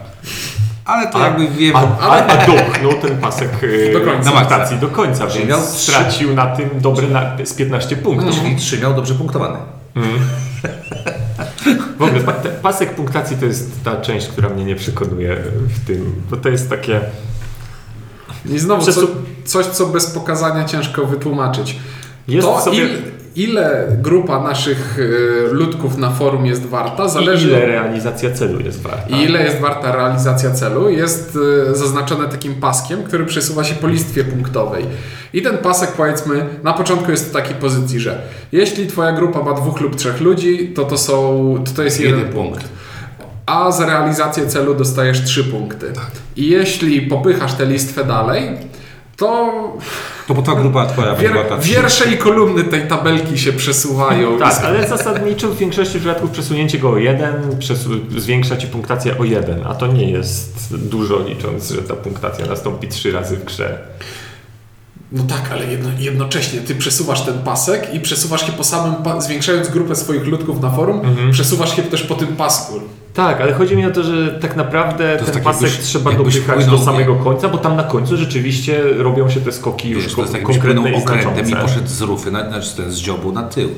Ale 0.86 1.08
to 1.08 1.22
A- 1.22 1.28
jakby 1.28 1.48
wiem, 1.48 1.76
A, 1.76 2.00
a, 2.00 2.26
a 2.28 2.46
dopchnął 2.48 2.94
ten 3.02 3.18
pasek 3.18 3.50
e, 3.90 3.94
Do 3.94 4.02
końca. 4.02 4.76
do 4.82 4.88
końca, 4.88 5.28
więc 5.28 5.50
miał 5.50 5.62
stracił 5.62 6.34
na 6.36 6.56
tym 6.56 6.70
dobre 6.76 7.08
na, 7.08 7.38
z 7.46 7.54
15 7.54 7.96
punktów. 7.98 8.36
czyli 8.36 8.56
trzy 8.56 8.78
miał 8.80 8.94
dobrze 8.94 9.16
punktowane. 9.16 9.58
W 12.00 12.02
ogóle 12.02 12.22
pasek 12.62 12.96
punktacji 12.96 13.38
to 13.38 13.46
jest 13.46 13.84
ta 13.84 14.02
część, 14.02 14.28
która 14.28 14.50
mnie 14.50 14.66
nie 14.66 14.76
przekonuje 14.76 15.38
w 15.84 15.88
tym, 15.88 16.22
bo 16.30 16.38
to 16.38 16.50
jest 16.50 16.70
takie... 16.70 17.02
I 18.46 18.60
znowu 18.60 18.92
co, 18.92 19.02
coś, 19.46 19.66
co 19.66 19.86
bez 19.86 20.06
pokazania 20.06 20.66
ciężko 20.66 21.06
wytłumaczyć. 21.06 21.80
Jest 22.28 22.48
to 22.48 22.62
sobie... 22.62 22.78
il, 22.78 22.90
ile 23.36 23.88
grupa 24.02 24.44
naszych 24.44 25.00
y, 25.00 25.48
ludków 25.52 25.98
na 25.98 26.10
forum 26.10 26.46
jest 26.46 26.66
warta, 26.66 27.10
zależy 27.10 27.48
I 27.48 27.52
ile 27.52 27.66
realizacja 27.66 28.32
celu 28.32 28.60
jest 28.60 28.82
warta. 28.82 29.16
I 29.16 29.24
ile 29.24 29.44
jest 29.44 29.60
warta 29.60 29.96
realizacja 29.96 30.52
celu, 30.52 30.90
jest 30.90 31.38
y, 31.72 31.76
zaznaczone 31.76 32.28
takim 32.28 32.56
paskiem, 32.56 33.04
który 33.04 33.26
przesuwa 33.26 33.64
się 33.64 33.76
po 33.76 33.88
listwie 33.88 34.24
punktowej. 34.24 34.86
I 35.34 35.42
ten 35.42 35.58
pasek, 35.58 35.92
powiedzmy, 35.92 36.46
na 36.64 36.74
początku 36.74 37.12
jest 37.12 37.30
w 37.30 37.32
takiej 37.32 37.56
pozycji, 37.56 38.00
że 38.00 38.22
jeśli 38.52 38.88
twoja 38.88 39.12
grupa 39.12 39.44
ma 39.44 39.54
dwóch 39.54 39.82
lub 39.82 39.96
trzech 39.96 40.22
ludzi, 40.22 40.72
to 40.76 40.84
to, 40.86 40.98
są, 40.98 41.64
to, 41.66 41.72
to 41.72 41.84
jest 41.84 42.00
jeden, 42.00 42.20
Jeden 42.20 42.34
punkt. 42.34 42.60
punkt. 42.60 42.74
A 43.50 43.72
za 43.72 43.86
realizację 43.86 44.48
celu 44.48 44.76
dostajesz 44.76 45.24
trzy 45.24 45.44
punkty. 45.44 45.94
I 46.36 46.50
jeśli 46.50 47.02
popychasz 47.02 47.54
tę 47.54 47.66
listwę 47.66 48.04
dalej, 48.06 48.58
to 49.18 49.54
To 50.28 50.34
bo 50.34 50.42
ta 50.42 50.56
grupa 50.56 50.86
twoja 50.86 51.16
wier, 51.16 51.32
była 51.32 51.44
ta 51.44 51.58
wiersze 51.58 52.12
i 52.14 52.18
kolumny 52.18 52.64
tej 52.64 52.88
tabelki 52.88 53.38
się 53.38 53.54
przesuwają. 53.54 54.40
Tak, 54.40 54.64
ale 54.64 54.88
zasadniczo 54.88 55.48
w 55.48 55.58
większości 55.58 56.00
przypadków 56.00 56.32
przesunięcie 56.32 56.80
go 56.80 56.90
o 56.90 56.98
jeden 56.98 57.34
przesu- 57.60 58.20
zwiększa 58.20 58.58
ci 58.58 58.68
punktację 58.68 59.18
o 59.18 59.24
jeden, 59.24 59.60
a 59.68 59.76
to 59.76 59.88
nie 59.88 60.12
jest 60.12 60.78
dużo 60.78 61.20
licząc, 61.28 61.70
że 61.72 61.82
ta 61.82 61.94
punktacja 61.94 62.46
nastąpi 62.46 62.88
trzy 62.88 63.12
razy 63.12 63.38
w 63.38 63.46
grze. 63.46 63.78
No 65.12 65.24
tak, 65.24 65.52
ale 65.52 65.66
jedno, 65.66 65.90
jednocześnie 66.00 66.60
ty 66.62 66.76
przesuwasz 66.76 67.22
ten 67.22 67.40
pasek 67.40 67.94
i 67.94 68.00
przesuwasz 68.00 68.46
się 68.46 68.52
po 68.52 68.64
samym, 68.64 68.96
pa- 68.96 69.22
zwiększając 69.22 69.70
grupę 69.70 69.96
swoich 69.96 70.26
ludków 70.26 70.62
na 70.62 70.70
forum, 70.72 71.02
Mhm. 71.06 71.32
przesuwasz 71.32 71.76
się 71.76 71.84
też 71.84 72.04
po 72.04 72.16
tym 72.16 72.28
pasku. 72.28 72.80
Tak, 73.20 73.42
ale 73.42 73.54
chodzi 73.54 73.76
mi 73.78 73.86
o 73.86 73.92
to, 73.92 74.04
że 74.04 74.28
tak 74.28 74.56
naprawdę 74.56 75.12
jest 75.14 75.26
ten 75.26 75.34
tak 75.34 75.44
pasek 75.44 75.62
jakbyś- 75.70 75.80
trzeba 75.86 76.12
jakbyś 76.12 76.36
dopychać 76.40 76.66
do 76.66 76.80
samego 76.80 77.16
nie? 77.16 77.24
końca, 77.24 77.50
bo 77.50 77.58
tam 77.58 77.76
na 77.76 77.84
końcu 77.84 78.18
rzeczywiście 78.18 78.82
robią 78.98 79.30
się 79.30 79.42
te 79.42 79.52
skoki 79.52 79.90
już 79.90 80.04
Wiesz, 80.04 80.12
to 80.12 80.16
ko- 80.16 80.22
jest 80.22 80.34
tak, 80.34 80.44
konkretne 80.44 80.92
i 80.92 80.96
okrętem 80.96 81.50
i 81.50 81.56
poszedł 81.56 81.88
z 81.88 82.02
rufy, 82.02 82.32
na, 82.32 82.50
znaczy 82.50 82.76
ten 82.78 82.92
z 82.92 82.98
dziobu 82.98 83.32
na 83.32 83.44
tył. 83.44 83.70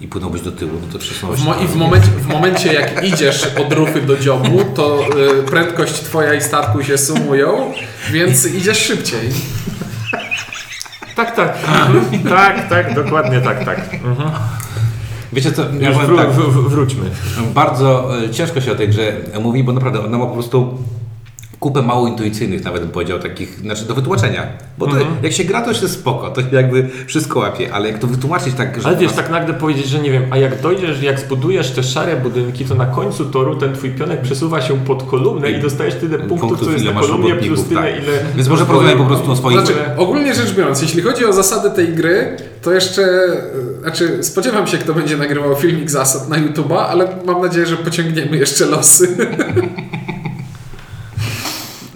I 0.00 0.08
płynąłbyś 0.08 0.40
do 0.40 0.52
tyłu, 0.52 0.70
no 0.86 0.92
to 0.92 0.98
przesunąłeś 0.98 1.40
mo- 1.40 1.54
I 1.54 1.66
w 1.66 1.76
momencie, 1.76 2.08
w 2.08 2.26
momencie 2.26 2.72
jak 2.72 3.04
idziesz 3.04 3.46
od 3.66 3.72
rufy 3.72 4.00
do 4.02 4.16
dziobu, 4.16 4.64
to 4.74 5.00
y, 5.40 5.42
prędkość 5.42 5.92
twoja 5.94 6.34
i 6.34 6.42
statku 6.42 6.82
się 6.82 6.98
sumują, 6.98 7.72
więc 8.10 8.46
idziesz 8.46 8.78
szybciej. 8.78 9.30
Tak, 11.16 11.36
tak. 11.36 11.58
Tak, 12.28 12.68
tak, 12.68 12.94
dokładnie 12.94 13.40
tak, 13.40 13.64
tak. 13.64 13.94
Mhm. 13.94 14.30
Wiecie 15.36 15.52
co, 15.52 15.62
ja 15.80 15.92
powiem 15.92 16.16
tak, 16.16 16.30
wróćmy. 16.68 17.10
bardzo 17.54 18.18
e, 18.24 18.30
ciężko 18.30 18.60
się 18.60 18.72
o 18.72 18.74
tej 18.74 18.88
grze 18.88 19.16
mówi, 19.42 19.64
bo 19.64 19.72
naprawdę 19.72 20.04
ona 20.04 20.18
ma 20.18 20.26
po 20.26 20.32
prostu 20.32 20.78
kupę 21.60 21.82
mało 21.82 22.08
intuicyjnych, 22.08 22.64
nawet 22.64 22.82
bym 22.82 22.90
powiedział, 22.90 23.18
takich, 23.18 23.58
znaczy 23.58 23.84
do 23.84 23.94
wytłumaczenia. 23.94 24.46
Bo 24.78 24.86
to, 24.86 24.96
jak 25.22 25.32
się 25.32 25.44
gra, 25.44 25.62
to 25.62 25.74
się 25.74 25.88
spoko, 25.88 26.30
to 26.30 26.40
jakby 26.52 26.88
wszystko 27.06 27.38
łapie, 27.38 27.72
ale 27.72 27.88
jak 27.88 27.98
to 27.98 28.06
wytłumaczyć 28.06 28.54
tak, 28.54 28.80
że... 28.82 28.88
Ale 28.88 28.96
wiesz, 28.96 29.12
tak 29.12 29.30
nagle 29.30 29.54
powiedzieć, 29.54 29.88
że 29.88 29.98
nie 29.98 30.10
wiem, 30.10 30.22
a 30.30 30.36
jak 30.36 30.60
dojdziesz, 30.60 31.02
jak 31.02 31.20
zbudujesz 31.20 31.70
te 31.70 31.82
szare 31.82 32.16
budynki, 32.16 32.64
to 32.64 32.74
na 32.74 32.86
końcu 32.86 33.24
toru 33.24 33.56
ten 33.56 33.74
twój 33.74 33.90
pionek 33.90 34.20
przesuwa 34.20 34.60
się 34.60 34.78
pod 34.78 35.02
kolumnę 35.02 35.50
i 35.50 35.62
dostajesz 35.62 35.94
tyle 35.94 36.18
punktów, 36.18 36.40
Punktów, 36.40 36.68
co 36.68 36.72
jest 36.72 36.84
na 36.84 36.92
kolumnie, 36.92 37.34
plus 37.34 37.64
tyle, 37.64 37.82
tak. 37.82 38.02
ile... 38.02 38.12
Więc 38.36 38.48
może 38.48 38.66
porozmawiaj 38.66 38.98
po 38.98 39.04
prostu 39.04 39.32
o 39.32 39.36
swoich... 39.36 39.58
Znaczy, 39.58 39.74
ogólnie 39.96 40.34
rzecz 40.34 40.54
biorąc, 40.54 40.82
jeśli 40.82 41.02
chodzi 41.02 41.26
o 41.26 41.32
zasady 41.32 41.70
tej 41.70 41.88
gry, 41.88 42.36
to 42.62 42.72
jeszcze, 42.72 43.06
znaczy 43.82 44.24
spodziewam 44.24 44.66
się, 44.66 44.78
kto 44.78 44.94
będzie 44.94 45.16
nagrywał 45.16 45.56
filmik 45.56 45.90
zasad 45.90 46.28
na 46.28 46.36
YouTube'a, 46.36 46.78
ale 46.78 47.08
mam 47.26 47.42
nadzieję, 47.42 47.66
że 47.66 47.76
pociągniemy 47.76 48.36
jeszcze 48.36 48.66
losy. 48.66 49.08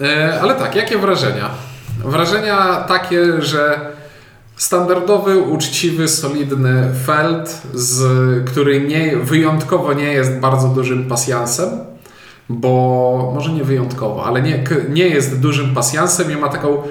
E, 0.00 0.40
ale 0.40 0.54
tak, 0.54 0.74
jakie 0.74 0.98
wrażenia? 0.98 1.50
Wrażenia 2.04 2.84
takie, 2.88 3.42
że 3.42 3.80
standardowy, 4.56 5.38
uczciwy, 5.38 6.08
solidny 6.08 6.90
felt, 7.06 7.62
z, 7.74 8.02
który 8.48 8.80
nie, 8.80 9.16
wyjątkowo 9.16 9.92
nie 9.92 10.12
jest 10.12 10.38
bardzo 10.38 10.68
dużym 10.68 11.08
pasjansem, 11.08 11.68
bo 12.48 13.32
może 13.34 13.52
nie 13.52 13.64
wyjątkowo, 13.64 14.24
ale 14.24 14.42
nie, 14.42 14.64
nie 14.88 15.08
jest 15.08 15.40
dużym 15.40 15.74
pasjansem 15.74 16.32
i 16.32 16.36
ma 16.36 16.48
taką 16.48 16.82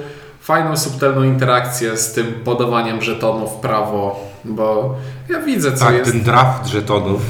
fajną, 0.42 0.78
subtelną 0.78 1.24
interakcję 1.24 1.98
z 1.98 2.14
tym 2.14 2.26
podawaniem 2.44 3.02
żetonów 3.02 3.54
prawo, 3.54 4.29
bo 4.46 4.96
ja 5.30 5.40
widzę, 5.42 5.72
co 5.72 5.86
Tak, 5.86 5.96
jest. 5.96 6.12
ten 6.12 6.22
draft 6.22 6.68
żetonów. 6.68 7.22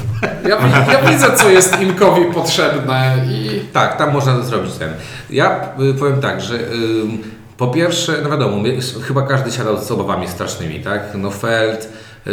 Ja, 0.48 0.58
ja 0.92 1.10
widzę, 1.10 1.36
co 1.36 1.48
jest 1.50 1.80
Imkowi 1.80 2.24
potrzebne 2.24 3.14
i 3.28 3.60
Tak, 3.72 3.96
tam 3.98 4.12
można 4.12 4.36
to 4.36 4.42
zrobić 4.44 4.72
ten. 4.74 4.92
Ja 5.30 5.60
y, 5.90 5.94
powiem 5.94 6.20
tak, 6.20 6.40
że 6.40 6.54
ym, 6.54 7.18
po 7.56 7.68
pierwsze, 7.68 8.12
no 8.22 8.30
wiadomo, 8.30 8.62
chyba 9.08 9.22
każdy 9.22 9.52
siadał 9.52 9.78
z 9.84 9.90
obawami 9.90 10.28
strasznymi, 10.28 10.80
tak? 10.80 11.02
No 11.14 11.30
Feld, 11.30 11.88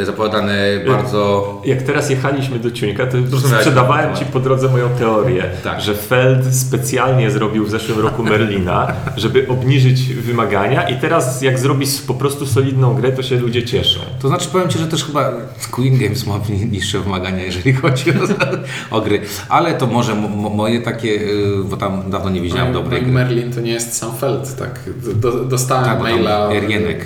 zapowiadany 0.05 0.83
bardzo... 0.87 1.61
Jak 1.65 1.81
teraz 1.81 2.09
jechaliśmy 2.09 2.59
do 2.59 2.71
Ciuńka, 2.71 3.07
to 3.07 3.39
sprzedawałem 3.39 4.15
Ci 4.15 4.25
po 4.25 4.39
drodze 4.39 4.67
moją 4.67 4.89
teorię, 4.89 5.43
Tak. 5.63 5.81
że 5.81 5.95
Feld 5.95 6.55
specjalnie 6.55 7.31
zrobił 7.31 7.65
w 7.65 7.69
zeszłym 7.69 7.99
roku 7.99 8.23
Merlina, 8.23 8.87
żeby 9.17 9.47
obniżyć 9.47 10.13
wymagania 10.13 10.89
i 10.89 10.95
teraz 10.99 11.41
jak 11.41 11.59
zrobi 11.59 11.85
po 12.07 12.13
prostu 12.13 12.45
solidną 12.45 12.93
grę, 12.95 13.11
to 13.11 13.23
się 13.23 13.39
ludzie 13.39 13.63
cieszą. 13.63 13.99
To 14.21 14.27
znaczy 14.27 14.49
powiem 14.51 14.69
Ci, 14.69 14.79
że 14.79 14.87
też 14.87 15.05
chyba 15.05 15.31
Queen 15.71 15.97
Games 15.97 16.25
ma 16.27 16.39
ni- 16.49 16.65
niższe 16.65 16.99
wymagania, 16.99 17.43
jeżeli 17.43 17.73
chodzi 17.81 18.11
o, 18.11 18.95
o 18.97 19.01
gry. 19.01 19.21
Ale 19.49 19.73
to 19.73 19.87
może 19.87 20.15
mo- 20.15 20.27
mo- 20.29 20.49
moje 20.49 20.81
takie, 20.81 21.09
y, 21.09 21.63
bo 21.69 21.77
tam 21.77 22.11
dawno 22.11 22.29
nie 22.29 22.41
widziałem 22.41 22.73
dobrej 22.73 23.01
gry. 23.01 23.11
Merlin 23.11 23.51
to 23.53 23.61
nie 23.61 23.71
jest 23.71 23.93
sam 23.97 24.15
Feld, 24.17 24.55
tak? 24.55 24.79
Do, 25.15 25.31
dostałem 25.31 25.85
Tak, 25.85 25.99
maila. 26.01 26.49
Rienek. 26.67 27.05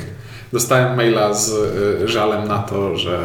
Dostałem 0.53 0.97
maila 0.97 1.33
z 1.33 1.49
y, 2.03 2.07
żalem 2.07 2.47
na 2.47 2.57
to, 2.59 2.97
że 2.97 3.19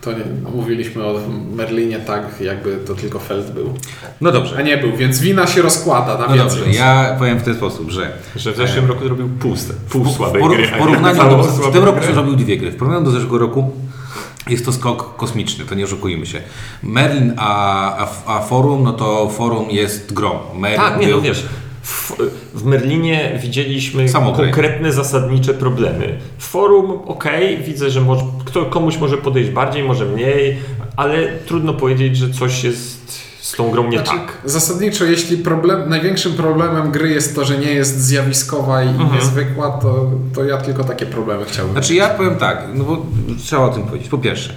to 0.00 0.12
nie, 0.12 0.24
mówiliśmy 0.54 1.04
o 1.04 1.14
Merlinie 1.54 1.98
tak, 1.98 2.22
jakby 2.40 2.76
to 2.76 2.94
tylko 2.94 3.18
Feld 3.18 3.50
był. 3.50 3.74
No 4.20 4.32
dobrze. 4.32 4.56
A 4.58 4.62
nie 4.62 4.76
był, 4.78 4.96
więc 4.96 5.20
wina 5.20 5.46
się 5.46 5.62
rozkłada 5.62 6.18
na 6.18 6.26
No 6.26 6.34
więcej. 6.34 6.58
dobrze, 6.60 6.70
ja 6.78 7.16
powiem 7.18 7.38
w 7.38 7.42
ten 7.42 7.54
sposób, 7.54 7.90
że 7.90 8.12
Że 8.36 8.52
w 8.52 8.56
zeszłym 8.56 8.86
roku 8.86 9.04
zrobił 9.04 9.28
pół, 9.28 9.54
pół 9.90 10.08
słabej 10.12 10.42
w, 10.42 10.48
gry. 10.48 10.66
w 10.66 10.70
porównaniu 10.78 11.18
do, 11.30 11.42
w 11.42 11.72
tym 11.72 11.84
roku 11.84 11.98
zrobił 12.12 12.36
dwie 12.36 12.56
gry. 12.56 12.70
W 12.70 12.76
porównaniu 12.76 13.04
do 13.04 13.10
zeszłego 13.10 13.38
roku 13.38 13.70
jest 14.48 14.64
to 14.64 14.72
skok 14.72 15.16
kosmiczny, 15.16 15.64
to 15.64 15.74
nie 15.74 15.84
oszukujmy 15.84 16.26
się. 16.26 16.40
Merlin 16.82 17.34
a, 17.36 17.96
a, 17.98 18.08
a 18.26 18.40
Forum, 18.42 18.82
no 18.82 18.92
to 18.92 19.28
Forum 19.28 19.70
jest 19.70 20.12
grą. 20.14 20.30
Merlin 20.58 20.80
Tak, 20.80 21.00
nie 21.00 21.06
no 21.06 21.12
był- 21.12 21.22
wiesz, 21.22 21.46
w, 21.82 22.12
w 22.54 22.64
Merlinie 22.64 23.38
widzieliśmy 23.42 24.08
Samo 24.08 24.32
konkretne, 24.32 24.92
zasadnicze 24.92 25.54
problemy. 25.54 26.18
W 26.38 26.46
forum, 26.46 26.90
okej, 27.06 27.58
widzę, 27.58 27.90
że 27.90 28.00
może, 28.00 28.22
kto, 28.44 28.64
komuś 28.64 28.98
może 28.98 29.16
podejść 29.18 29.50
bardziej, 29.50 29.82
może 29.84 30.04
mniej, 30.04 30.56
ale 30.96 31.28
trudno 31.46 31.74
powiedzieć, 31.74 32.16
że 32.16 32.30
coś 32.30 32.64
jest 32.64 32.98
z 33.40 33.52
tą 33.52 33.70
grą 33.70 33.88
nie 33.88 33.98
Znaczy, 33.98 34.10
tak. 34.12 34.38
Zasadniczo, 34.44 35.04
jeśli 35.04 35.36
problem, 35.36 35.88
największym 35.90 36.32
problemem 36.32 36.90
gry 36.90 37.08
jest 37.10 37.34
to, 37.34 37.44
że 37.44 37.58
nie 37.58 37.70
jest 37.72 38.00
zjawiskowa 38.00 38.82
i 38.82 38.88
Mhm. 38.88 39.14
niezwykła, 39.14 39.70
to, 39.70 40.10
to 40.34 40.44
ja 40.44 40.56
tylko 40.58 40.84
takie 40.84 41.06
problemy 41.06 41.44
chciałbym. 41.44 41.72
Znaczy 41.72 41.94
ja 41.94 42.08
powiem 42.08 42.36
tak, 42.36 42.64
no 42.74 42.84
bo 42.84 43.06
trzeba 43.44 43.62
o 43.62 43.68
tym 43.68 43.82
powiedzieć. 43.82 44.08
Po 44.08 44.18
pierwsze, 44.18 44.52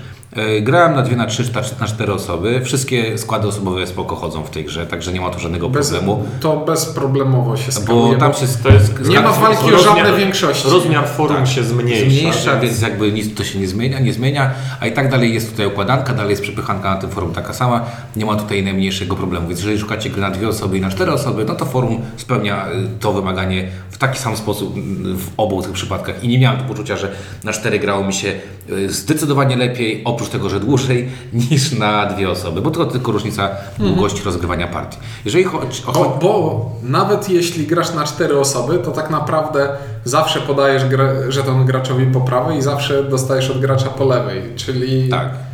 Grałem 0.61 0.95
na 0.95 1.01
2, 1.01 1.15
na 1.15 1.25
3, 1.25 1.43
na 1.79 1.87
4 1.87 2.13
osoby. 2.13 2.61
Wszystkie 2.63 3.17
składy 3.17 3.47
osobowe 3.47 3.87
spoko 3.87 4.15
chodzą 4.15 4.43
w 4.43 4.49
tej 4.49 4.65
grze, 4.65 4.87
także 4.87 5.13
nie 5.13 5.21
ma 5.21 5.29
tu 5.29 5.39
żadnego 5.39 5.69
Bez, 5.69 5.89
problemu. 5.89 6.25
to 6.39 6.57
bezproblemowo 6.57 7.57
się 7.57 7.65
Bo 7.65 7.71
skaluje. 7.71 8.17
tam 8.17 8.31
bo 8.31 8.37
się 8.37 8.45
To 8.63 8.69
jest 8.69 9.07
Nie 9.09 9.19
ma 9.19 9.31
walki 9.31 9.63
o 9.65 9.69
rozmiar- 9.69 9.83
żadne 9.97 10.17
większości. 10.17 10.69
Rozmiar 10.69 11.07
forum 11.07 11.37
Tak. 11.37 11.47
się 11.47 11.63
zmniejsza. 11.63 12.05
zmniejsza, 12.05 12.59
więc 12.59 12.81
jakby 12.81 13.11
nic 13.11 13.35
to 13.37 13.43
się 13.43 13.59
nie 13.59 13.67
zmienia, 13.67 13.99
nie 13.99 14.13
zmienia, 14.13 14.51
a 14.79 14.87
i 14.87 14.93
tak 14.93 15.11
dalej 15.11 15.33
jest 15.33 15.51
tutaj 15.51 15.65
układanka, 15.67 16.13
dalej 16.13 16.29
jest 16.31 16.41
przepychanka 16.41 16.89
na 16.89 16.95
tym 17.01 17.09
forum 17.09 17.33
taka 17.33 17.53
sama, 17.53 17.85
nie 18.15 18.25
ma 18.25 18.35
tutaj 18.35 18.63
najmniejszego 18.63 19.15
problemu, 19.15 19.47
więc 19.47 19.59
jeżeli 19.59 19.79
szukacie 19.79 20.09
gry 20.09 20.21
na 20.21 20.31
dwie 20.31 20.47
osoby 20.49 20.77
i 20.77 20.81
na 20.81 20.89
cztery 20.89 21.11
osoby, 21.11 21.45
no 21.47 21.55
to 21.55 21.65
forum 21.65 22.01
spełnia 22.17 22.67
y, 22.67 22.71
to 22.99 23.13
wymaganie 23.13 23.67
taki 24.01 24.19
sam 24.19 24.37
sposób 24.37 24.77
y, 24.77 24.81
w 25.15 25.27
obu 25.37 25.61
tych 25.61 25.71
przypadkach 25.71 26.23
i 26.23 26.27
nie 26.27 26.39
miałem 26.39 26.59
tu 26.59 26.65
poczucia, 26.65 26.97
że 26.97 27.11
na 27.43 27.53
cztery 27.53 27.79
grało 27.79 28.03
mi 28.03 28.13
się 28.13 28.33
y, 28.69 28.89
zdecydowanie 28.89 29.55
lepiej, 29.55 30.01
oprócz 30.05 30.29
tego, 30.29 30.49
że 30.49 30.59
dłużej 30.59 31.09
niż 31.51 31.71
na 31.71 32.05
dwie 32.05 32.29
osoby, 32.29 32.61
bo 32.61 32.71
to 32.71 32.85
tylko 32.85 33.11
różnica 33.11 33.49
długości 33.79 34.21
rozgrywania 34.25 34.67
partii. 34.67 34.97
Jeżeli 35.25 35.43
chodzi 35.43 35.83
o... 35.85 35.91
Bo, 35.91 36.17
bo 36.21 36.71
nawet 36.83 37.29
jeśli 37.29 37.67
grasz 37.67 37.93
na 37.93 38.03
cztery 38.03 38.39
osoby, 38.39 38.79
to 38.79 38.91
tak 38.91 39.09
naprawdę 39.09 39.69
zawsze 40.05 40.41
podajesz 40.41 40.85
grę, 40.85 41.31
żeton 41.31 41.65
graczowi 41.65 42.05
po 42.05 42.21
prawej 42.21 42.57
i 42.57 42.61
zawsze 42.61 43.03
dostajesz 43.03 43.49
od 43.49 43.59
gracza 43.59 43.89
po 43.89 44.05
lewej, 44.05 44.41
czyli 44.55 45.09
Tak. 45.09 45.50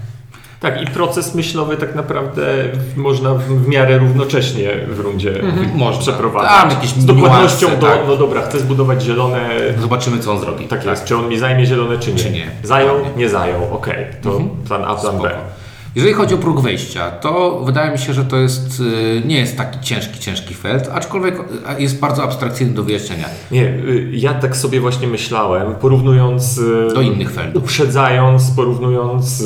Tak, 0.59 0.81
i 0.81 0.85
proces 0.85 1.35
myślowy 1.35 1.77
tak 1.77 1.95
naprawdę 1.95 2.41
można 2.95 3.33
w, 3.33 3.67
miarę 3.67 3.97
równocześnie 3.97 4.69
w 4.87 4.99
rundzie 4.99 5.33
Można. 5.75 6.01
przeprowadzać. 6.01 6.51
Tam 6.51 6.69
jakieś 6.69 6.89
Z 6.89 7.05
dokładnością 7.05 7.67
do, 7.79 7.87
tak. 7.87 7.99
no 8.07 8.15
dobra, 8.15 8.41
chcę 8.41 8.59
zbudować 8.59 9.03
zielone, 9.03 9.49
Zobaczymy, 9.79 10.19
co 10.19 10.31
on 10.31 10.39
zrobi. 10.39 10.65
tak 10.67 10.85
jest, 10.85 11.05
czy 11.05 11.17
on 11.17 11.29
mi 11.29 11.39
zajmie 11.39 11.65
zielone, 11.65 11.97
czy 11.97 12.13
nie. 12.13 12.19
Czy 12.19 12.29
nie. 12.31 12.47
Zajął, 12.63 12.95
nie 13.17 13.29
zajął, 13.29 13.73
okej, 13.73 14.05
to 14.23 14.39
plan 14.67 14.83
A, 14.85 14.95
plan 14.95 15.17
B. 15.21 15.31
Jeżeli 15.97 16.13
chodzi 16.13 16.35
o 16.35 16.37
próg 16.37 16.61
wejścia, 16.61 17.11
to 17.11 17.61
wydaje 17.65 17.91
mi 17.91 17.97
się, 17.97 18.13
że 18.13 18.25
to 18.25 18.37
jest, 18.37 18.79
y, 18.79 19.21
nie 19.25 19.39
jest 19.39 19.57
taki 19.57 19.79
ciężki, 19.79 20.19
ciężki 20.19 20.53
felt, 20.53 20.89
aczkolwiek 20.93 21.35
jest 21.79 21.99
bardzo 21.99 22.23
abstrakcyjny 22.23 22.73
do 22.73 22.83
wyjaśnienia. 22.83 23.25
Nie, 23.51 23.63
y, 23.63 24.09
ja 24.13 24.33
tak 24.33 24.57
sobie 24.57 24.79
właśnie 24.79 25.07
myślałem, 25.07 25.75
porównując 25.75 26.57
y, 26.57 26.93
Do 26.93 27.01
innych 27.01 27.31
feldów. 27.31 27.63
uprzedzając, 27.63 28.51
porównując 28.51 29.43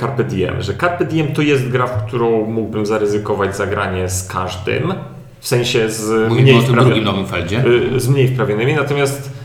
Carpe 0.00 0.24
Diem, 0.24 0.62
że 0.62 0.74
Carpe 0.74 1.04
Diem 1.04 1.32
to 1.34 1.42
jest 1.42 1.68
gra, 1.68 1.86
w 1.86 2.06
którą 2.06 2.46
mógłbym 2.46 2.86
zaryzykować 2.86 3.56
zagranie 3.56 4.08
z 4.08 4.28
każdym, 4.28 4.94
w 5.40 5.48
sensie 5.48 5.90
z 5.90 6.28
Mówimy 6.28 6.42
mniej 6.42 6.58
o 6.58 6.62
tym 6.62 6.74
drugim 6.74 7.04
nowym 7.04 7.26
feldzie. 7.26 7.64
z 7.96 8.08
mniej 8.08 8.28
wprawionymi, 8.28 8.74
natomiast 8.74 9.35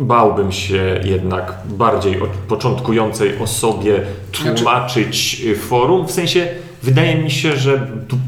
bałbym 0.00 0.52
się 0.52 1.00
jednak 1.04 1.52
bardziej 1.68 2.18
początkującej 2.48 3.38
osobie 3.38 4.00
tłumaczyć 4.32 5.42
y, 5.46 5.56
forum, 5.56 6.06
w 6.06 6.10
sensie 6.10 6.48
wydaje 6.82 7.14
mi 7.14 7.30
się, 7.30 7.56
że 7.56 7.86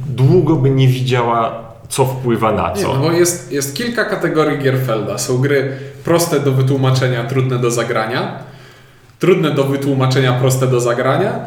długo 0.08 0.56
by 0.56 0.70
nie 0.70 0.88
widziała 0.88 1.68
co 1.88 2.04
wpływa 2.04 2.52
na 2.52 2.68
Nie, 2.68 2.82
co. 2.82 2.94
no 2.94 3.00
bo 3.00 3.12
jest, 3.12 3.52
jest 3.52 3.76
kilka 3.76 4.04
kategorii 4.04 4.58
Gierfelda. 4.58 5.18
Są 5.18 5.38
gry 5.38 5.72
proste 6.04 6.40
do 6.40 6.52
wytłumaczenia, 6.52 7.24
trudne 7.24 7.58
do 7.58 7.70
zagrania, 7.70 8.38
trudne 9.18 9.50
do 9.50 9.64
wytłumaczenia, 9.64 10.32
proste 10.32 10.66
do 10.66 10.80
zagrania 10.80 11.40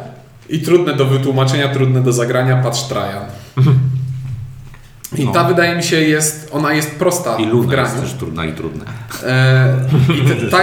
i 0.49 0.59
trudne 0.59 0.93
do 0.95 1.05
wytłumaczenia, 1.05 1.69
trudne 1.69 2.01
do 2.01 2.13
zagrania, 2.13 2.57
patrz 2.63 2.83
Trajan. 2.83 3.23
I 5.17 5.25
No. 5.25 5.31
ta 5.31 5.43
wydaje 5.43 5.75
mi 5.75 5.83
się 5.83 6.01
jest, 6.01 6.49
ona 6.51 6.73
jest 6.73 6.95
prosta 6.95 7.35
I 7.37 7.45
w 7.45 7.49
Luna 7.49 7.67
graniu. 7.71 7.89
jest 7.89 8.01
też 8.01 8.13
trudna 8.13 8.45
i 8.45 8.53
trudna. 8.53 8.85
E, 9.27 9.73
I 10.23 10.27
te, 10.27 10.35
ta, 10.49 10.57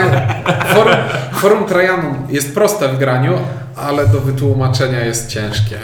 forum, 0.74 0.94
forum 1.32 1.64
Trajanum 1.64 2.14
jest 2.30 2.54
proste 2.54 2.88
w 2.88 2.98
graniu, 2.98 3.32
ale 3.76 4.06
do 4.06 4.20
wytłumaczenia 4.20 5.04
jest 5.04 5.28
ciężkie. 5.28 5.78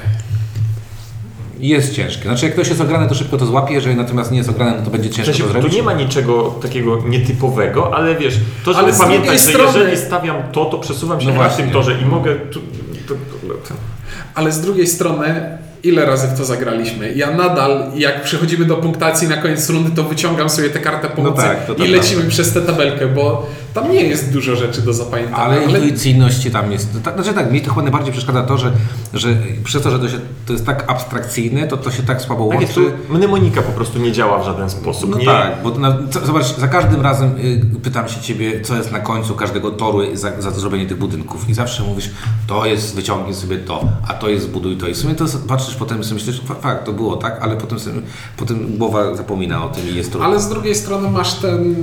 Jest 1.59 1.95
ciężkie. 1.95 2.23
Znaczy, 2.23 2.45
jak 2.45 2.55
ktoś 2.55 2.69
jest 2.69 2.81
ograny, 2.81 3.09
to 3.09 3.15
szybko 3.15 3.37
to 3.37 3.47
złapie, 3.47 3.75
jeżeli 3.75 3.97
natomiast 3.97 4.31
nie 4.31 4.39
jest 4.39 4.51
ograny, 4.51 4.77
no 4.79 4.85
to 4.85 4.91
będzie 4.91 5.09
W 5.09 5.13
ciężko 5.13 5.33
sensie, 5.33 5.43
to 5.43 5.47
tu 5.49 5.53
zrobić. 5.53 5.73
nie 5.77 5.83
ma 5.83 5.93
niczego 5.93 6.43
takiego 6.63 7.03
nietypowego, 7.09 7.95
ale 7.97 8.15
wiesz, 8.15 8.35
to 8.65 8.73
żeby 8.73 8.85
Ale 8.85 8.95
z 8.95 8.99
pamiętać, 8.99 9.33
że 9.33 9.39
strony- 9.53 9.79
jeżeli 9.79 9.97
stawiam 9.99 10.37
to, 10.53 10.65
to 10.65 10.79
przesuwam 10.79 11.21
się 11.21 11.27
No 11.27 11.33
na 11.33 11.39
właśnie. 11.39 11.65
tym 11.65 11.73
torze 11.73 12.01
i 12.03 12.05
mogę... 12.05 12.35
Tu, 12.37 12.61
to, 13.09 13.15
to, 13.69 13.75
Ale 14.35 14.53
z 14.53 14.61
drugiej 14.61 14.87
strony, 14.87 15.59
ile 15.85 16.05
razy 16.07 16.27
w 16.29 16.39
to 16.39 16.45
zagraliśmy? 16.45 17.13
Ja 17.13 17.31
nadal, 17.31 17.91
jak 17.95 18.23
przechodzimy 18.23 18.65
do 18.65 18.77
punktacji 18.77 19.29
na 19.29 19.37
koniec 19.37 19.71
rundy, 19.71 19.91
to 19.97 20.03
wyciągam 20.05 20.51
sobie 20.51 20.71
tę 20.71 20.79
kartę 20.81 21.09
pomocy 21.09 21.43
tak, 21.43 21.67
to- 21.67 21.75
to 21.75 21.85
i 21.85 21.89
lecimy 21.89 22.15
prawda. 22.17 22.31
przez 22.31 22.53
tę 22.53 22.61
tabelkę, 22.63 23.07
bo 23.07 23.47
tam 23.75 23.93
nie 23.93 24.03
jest 24.03 24.33
dużo 24.33 24.57
rzeczy 24.57 24.83
do 24.83 24.93
zapamiętania. 24.93 25.37
Ale 25.45 25.65
intuicyjności 25.65 26.51
tam 26.51 26.73
jest. 26.73 26.89
Tak, 27.05 27.15
znaczy 27.15 27.35
tak, 27.35 27.53
mi 27.53 27.61
to 27.61 27.71
chyba 27.71 27.83
najbardziej 27.83 28.13
przeszkadza 28.13 28.43
to, 28.43 28.59
że, 28.59 28.73
że 29.15 29.29
przez 29.65 29.83
to, 29.83 29.91
że 29.91 29.99
to, 29.99 30.09
się, 30.09 30.19
to 30.47 30.53
jest 30.53 30.67
tak 30.67 30.85
abstrakcyjne, 30.91 31.67
to 31.67 31.77
to 31.77 31.91
się 31.91 32.03
tak 32.03 32.23
słabo 32.23 32.49
tak 32.49 32.59
łączy. 32.59 32.75
tu 32.75 32.81
mnemonika 33.15 33.63
po 33.63 33.73
prostu 33.73 33.99
nie 33.99 34.13
działa 34.13 34.39
w 34.43 34.45
żaden 34.45 34.71
sposób. 34.71 35.11
No 35.11 35.19
nie, 35.19 35.25
tak, 35.25 35.63
bo 35.63 35.71
na, 35.71 35.99
co, 36.11 36.27
zobacz, 36.27 36.57
za 36.57 36.69
każdym 36.69 37.01
razem 37.01 37.31
y, 37.77 37.81
pytam 37.83 38.09
się 38.09 38.21
Ciebie, 38.21 38.61
co 38.61 38.77
jest 38.77 38.93
na 38.93 38.99
końcu 38.99 39.35
każdego 39.35 39.71
toru 39.71 39.99
za, 40.17 40.41
za 40.41 40.51
zrobienie 40.51 40.87
tych 40.87 40.99
budynków. 40.99 41.49
I 41.49 41.55
zawsze 41.55 41.83
mówisz, 41.83 42.11
to 42.47 42.67
jest, 42.67 42.95
wyciągnij 42.95 43.35
sobie 43.35 43.59
to, 43.59 43.85
a 44.09 44.15
to 44.15 44.29
jest, 44.29 44.45
zbuduj 44.45 44.77
to. 44.77 44.89
I 44.89 44.95
w 44.95 44.97
sumie 44.97 45.15
to 45.15 45.25
patrzysz 45.49 45.75
potem 45.75 46.01
i 46.01 46.05
sobie 46.05 46.15
myślisz, 46.15 46.41
fa- 46.41 46.55
fakt, 46.55 46.85
to 46.85 46.93
było 46.93 47.17
tak, 47.17 47.39
ale 47.43 47.57
potem, 47.57 47.79
sobie, 47.79 48.01
potem 48.37 48.79
głowa 48.79 49.15
zapomina 49.15 49.65
o 49.65 49.69
tym 49.69 49.89
i 49.89 49.95
jest 49.95 50.11
trudno. 50.11 50.29
Ale 50.29 50.41
z 50.41 50.49
drugiej 50.49 50.75
strony 50.75 51.11
masz 51.11 51.35
ten, 51.35 51.75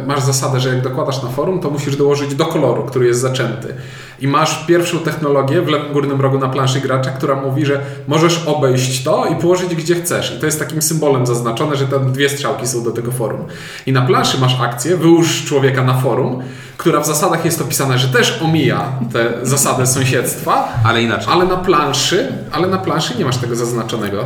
e, 0.00 0.06
masz 0.06 0.22
zasadę, 0.22 0.60
że 0.60 0.68
jak 0.68 0.82
dokładasz 0.82 1.13
na 1.22 1.28
forum, 1.28 1.60
to 1.60 1.70
musisz 1.70 1.96
dołożyć 1.96 2.34
do 2.34 2.46
koloru, 2.46 2.82
który 2.82 3.06
jest 3.06 3.20
zaczęty. 3.20 3.74
I 4.20 4.28
masz 4.28 4.66
pierwszą 4.66 4.98
technologię 4.98 5.62
w 5.62 5.68
lewym 5.68 5.92
górnym 5.92 6.20
rogu 6.20 6.38
na 6.38 6.48
planszy 6.48 6.80
gracza, 6.80 7.10
która 7.10 7.34
mówi, 7.34 7.66
że 7.66 7.80
możesz 8.08 8.46
obejść 8.46 9.04
to 9.04 9.26
i 9.26 9.36
położyć 9.36 9.74
gdzie 9.74 9.94
chcesz. 9.94 10.34
I 10.36 10.40
to 10.40 10.46
jest 10.46 10.58
takim 10.58 10.82
symbolem 10.82 11.26
zaznaczone, 11.26 11.76
że 11.76 11.86
te 11.86 12.00
dwie 12.00 12.28
strzałki 12.28 12.66
są 12.66 12.84
do 12.84 12.90
tego 12.90 13.12
forum. 13.12 13.44
I 13.86 13.92
na 13.92 14.02
planszy 14.02 14.40
masz 14.40 14.60
akcję, 14.60 14.96
wyłóż 14.96 15.44
człowieka 15.44 15.84
na 15.84 15.94
forum, 15.94 16.42
która 16.76 17.00
w 17.00 17.06
zasadach 17.06 17.44
jest 17.44 17.60
opisana, 17.60 17.98
że 17.98 18.08
też 18.08 18.42
omija 18.42 18.92
te 19.12 19.32
zasady 19.42 19.86
sąsiedztwa, 19.86 20.68
Ale 20.84 21.02
inaczej. 21.02 21.32
ale 21.32 21.44
na 21.44 21.56
planszy, 21.56 22.32
ale 22.52 22.68
na 22.68 22.78
planszy 22.78 23.18
nie 23.18 23.24
masz 23.24 23.36
tego 23.36 23.56
zaznaczonego. 23.56 24.24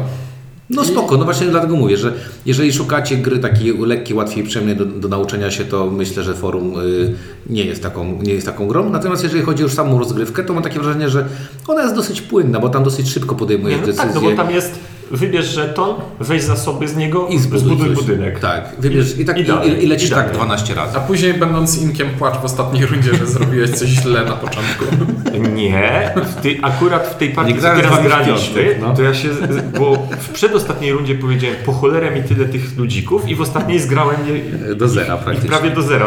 No 0.71 0.85
spoko, 0.85 1.17
no 1.17 1.25
właśnie 1.25 1.47
dlatego 1.47 1.77
mówię, 1.77 1.97
że 1.97 2.13
jeżeli 2.47 2.73
szukacie 2.73 3.17
gry 3.17 3.39
takiej 3.39 3.79
lekkiej, 3.79 4.17
łatwiej, 4.17 4.45
przyjemnej 4.45 4.77
do, 4.77 4.85
do 4.85 5.09
nauczenia 5.09 5.51
się, 5.51 5.65
to 5.65 5.91
myślę, 5.91 6.23
że 6.23 6.35
forum 6.35 6.81
y, 6.81 7.15
nie, 7.47 7.65
jest 7.65 7.83
taką, 7.83 8.23
nie 8.23 8.35
jest 8.35 8.47
taką 8.47 8.69
grą. 8.69 8.91
Natomiast 8.91 9.23
jeżeli 9.23 9.43
chodzi 9.43 9.63
już 9.63 9.73
o 9.73 9.77
samą 9.77 9.99
rozgrywkę, 9.99 10.45
to 10.45 10.55
mam 10.55 10.63
takie 10.63 10.81
wrażenie, 10.81 11.09
że 11.09 11.27
ona 11.69 11.83
jest 11.83 11.95
dosyć 11.95 12.21
płynna, 12.21 12.61
bo 12.61 12.69
tam 12.69 12.85
dosyć 12.85 13.09
szybko 13.11 13.35
podejmujesz 13.35 13.77
nie, 13.77 13.81
no 13.81 13.87
decyzje. 13.87 14.13
tak, 14.13 14.23
no 14.23 14.31
bo 14.31 14.37
tam 14.37 14.51
jest 14.51 14.79
wybierz 15.11 15.47
żeton, 15.47 15.95
weź 16.21 16.43
zasoby 16.43 16.89
z 16.89 16.97
niego 16.97 17.27
I 17.29 17.39
zbuduj, 17.39 17.79
coś. 17.79 17.97
budynek. 17.97 18.41
Tak, 18.41 18.73
wybierz 18.79 19.19
i, 19.19 19.25
tak, 19.25 19.39
i, 19.39 19.45
dalej, 19.45 19.85
i, 19.85 19.87
lecisz 19.87 20.11
i 20.11 20.13
tak 20.13 20.25
dalej. 20.25 20.37
12 20.37 20.75
razy. 20.75 20.97
A 20.99 21.01
później 21.01 21.35
będąc 21.35 21.83
inkiem 21.83 22.09
płacz 22.19 22.35
w 22.39 22.45
ostatniej 22.45 22.87
rundzie, 22.87 23.15
że 23.15 23.27
zrobiłeś 23.27 23.71
coś 23.71 23.89
źle 23.89 24.25
na 24.25 24.33
początku. 24.33 24.85
Nie, 25.55 26.15
w 26.25 26.35
tej, 26.35 26.59
akurat 26.63 27.07
w 27.07 27.19
tej 27.19 27.31
partii, 27.31 27.55
co 27.55 27.61
teraz 27.61 28.03
graliśmy, 28.03 28.79
no. 28.81 28.95
to 28.95 29.03
ja 29.03 29.15
się, 29.15 29.29
bo 29.79 30.09
w 30.21 30.29
przedostatniej 30.29 30.93
rundzie 30.93 31.15
powiedziałem, 31.15 31.57
po 31.67 31.73
cholerę 31.73 32.11
mi 32.11 32.23
tyle 32.23 32.45
tych 32.45 32.77
ludzików 32.79 33.29
i 33.29 33.35
w 33.35 33.41
ostatniej 33.41 33.81
zgrałem 33.81 34.17
je 34.27 34.75
Do 34.75 34.89
zera 34.89 35.15
ich 35.15 35.21
praktycznie. 35.21 35.51
prawie 35.51 35.71
do 35.71 35.83
zera, 35.83 36.07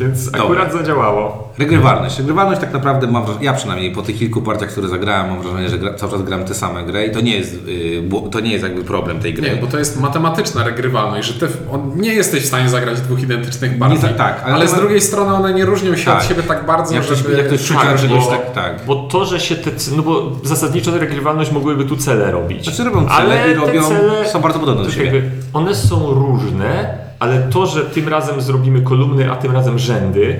więc 0.00 0.24
Dobra. 0.30 0.42
akurat 0.44 0.72
zadziałało. 0.72 1.49
Regrywalność. 1.60 2.18
Regrywalność 2.18 2.60
tak 2.60 2.72
naprawdę 2.72 3.06
mam 3.06 3.24
wrażenie, 3.24 3.44
ja 3.46 3.52
przynajmniej 3.52 3.92
po 3.92 4.02
tych 4.02 4.18
kilku 4.18 4.42
partiach, 4.42 4.68
które 4.70 4.88
zagrałem, 4.88 5.30
mam 5.30 5.42
wrażenie, 5.42 5.68
że 5.68 5.78
gra, 5.78 5.94
cały 5.94 6.12
czas 6.12 6.22
gram 6.22 6.44
tę 6.44 6.54
samą 6.54 6.84
grę 6.84 7.06
i 7.06 7.10
to 7.10 7.20
nie 7.20 7.36
jest, 7.36 7.54
y, 7.54 8.30
to 8.30 8.40
nie 8.40 8.52
jest 8.52 8.64
jakby 8.64 8.84
problem 8.84 9.18
tej 9.20 9.34
gry. 9.34 9.50
Nie, 9.50 9.56
bo 9.56 9.66
to 9.66 9.78
jest 9.78 10.00
matematyczna 10.00 10.64
regrywalność, 10.64 11.28
że 11.28 11.46
ty 11.46 11.52
on, 11.72 11.92
nie 11.96 12.14
jesteś 12.14 12.42
w 12.42 12.46
stanie 12.46 12.68
zagrać 12.68 13.00
dwóch 13.00 13.22
identycznych 13.22 13.78
partii. 13.78 13.98
za- 13.98 14.08
tak, 14.08 14.42
ale 14.44 14.54
ale, 14.54 14.68
z 14.68 14.72
ma- 14.72 14.78
drugiej 14.78 15.00
strony 15.00 15.34
one 15.34 15.54
nie 15.54 15.64
różnią 15.64 15.96
się 15.96 16.04
Tak. 16.04 16.18
od 16.18 16.24
siebie 16.24 16.42
tak 16.42 16.66
bardzo, 16.66 16.94
Jak 16.94 17.04
żeby... 17.04 17.36
jak 17.36 17.46
ktoś 17.46 17.68
Tak, 17.68 17.98
że 17.98 18.08
bo, 18.08 18.26
tak- 18.26 18.52
tak. 18.52 18.80
bo 18.86 18.96
to, 18.96 19.24
że 19.24 19.40
się 19.40 19.56
te, 19.56 19.70
no 19.96 20.02
bo 20.02 20.32
zasadniczo 20.42 20.98
regrywalność 20.98 21.52
mogłyby 21.52 21.84
tu 21.84 21.96
cele 21.96 22.30
robić. 22.30 22.64
Znaczy 22.64 22.84
robią 22.84 23.00
cele 23.08 23.12
ale 23.42 23.50
i 23.52 23.54
robią- 23.54 23.82
te 23.82 23.88
cele, 23.88 24.28
są 24.28 24.40
bardzo 24.40 24.58
podobne 24.58 24.84
do 24.84 24.90
siebie. 24.90 25.22
One 25.52 25.74
są 25.74 26.14
różne, 26.14 26.98
ale 27.18 27.38
to, 27.38 27.66
że 27.66 27.80
tym 27.84 28.08
razem 28.08 28.40
zrobimy 28.40 28.82
kolumny, 28.82 29.32
a 29.32 29.36
tym 29.36 29.52
razem 29.52 29.78
rzędy, 29.78 30.36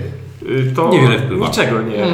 to 0.76 0.88
Niewiele 0.88 1.18
wpływa. 1.18 1.46
niczego 1.46 1.82
nie... 1.82 2.06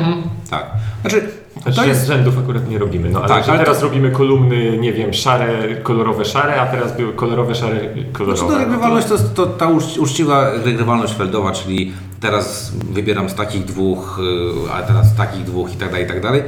Tak. 0.50 0.66
Znaczy, 1.00 1.28
Znaczy, 1.62 1.76
to 1.76 1.84
jest 1.84 2.06
rzędów 2.06 2.38
akurat 2.38 2.70
nie 2.70 2.78
robimy, 2.78 3.10
no 3.10 3.18
ale, 3.18 3.28
Tak, 3.28 3.48
ale 3.48 3.58
teraz 3.58 3.78
to- 3.78 3.84
robimy 3.84 4.10
kolumny, 4.10 4.78
nie 4.78 4.92
wiem, 4.92 5.14
szare, 5.14 5.48
kolorowe 5.82 6.24
szare, 6.24 6.60
a 6.60 6.66
teraz 6.66 6.96
były 6.96 7.12
kolorowe 7.12 7.54
szare, 7.54 7.80
kolorowe. 8.12 8.38
Znaczy 8.38 8.52
to 8.52 8.58
regrywalność 8.58 9.06
to 9.06 9.14
jest 9.14 9.34
to, 9.34 9.46
ta 9.46 9.66
uczci- 9.66 10.00
uczciwa 10.00 10.50
regrywalność 10.64 11.14
feldowa, 11.14 11.52
czyli 11.52 11.92
teraz 12.20 12.72
wybieram 12.90 13.28
z 13.30 13.34
takich 13.34 13.64
dwóch, 13.64 14.20
y, 14.68 14.72
a 14.72 14.82
teraz 14.82 15.06
z 15.08 15.16
takich 15.16 15.44
dwóch 15.44 15.72
i 15.72 15.76
tak 15.76 15.88
dalej, 15.90 16.04
i 16.04 16.08
tak 16.08 16.22
dalej. 16.22 16.42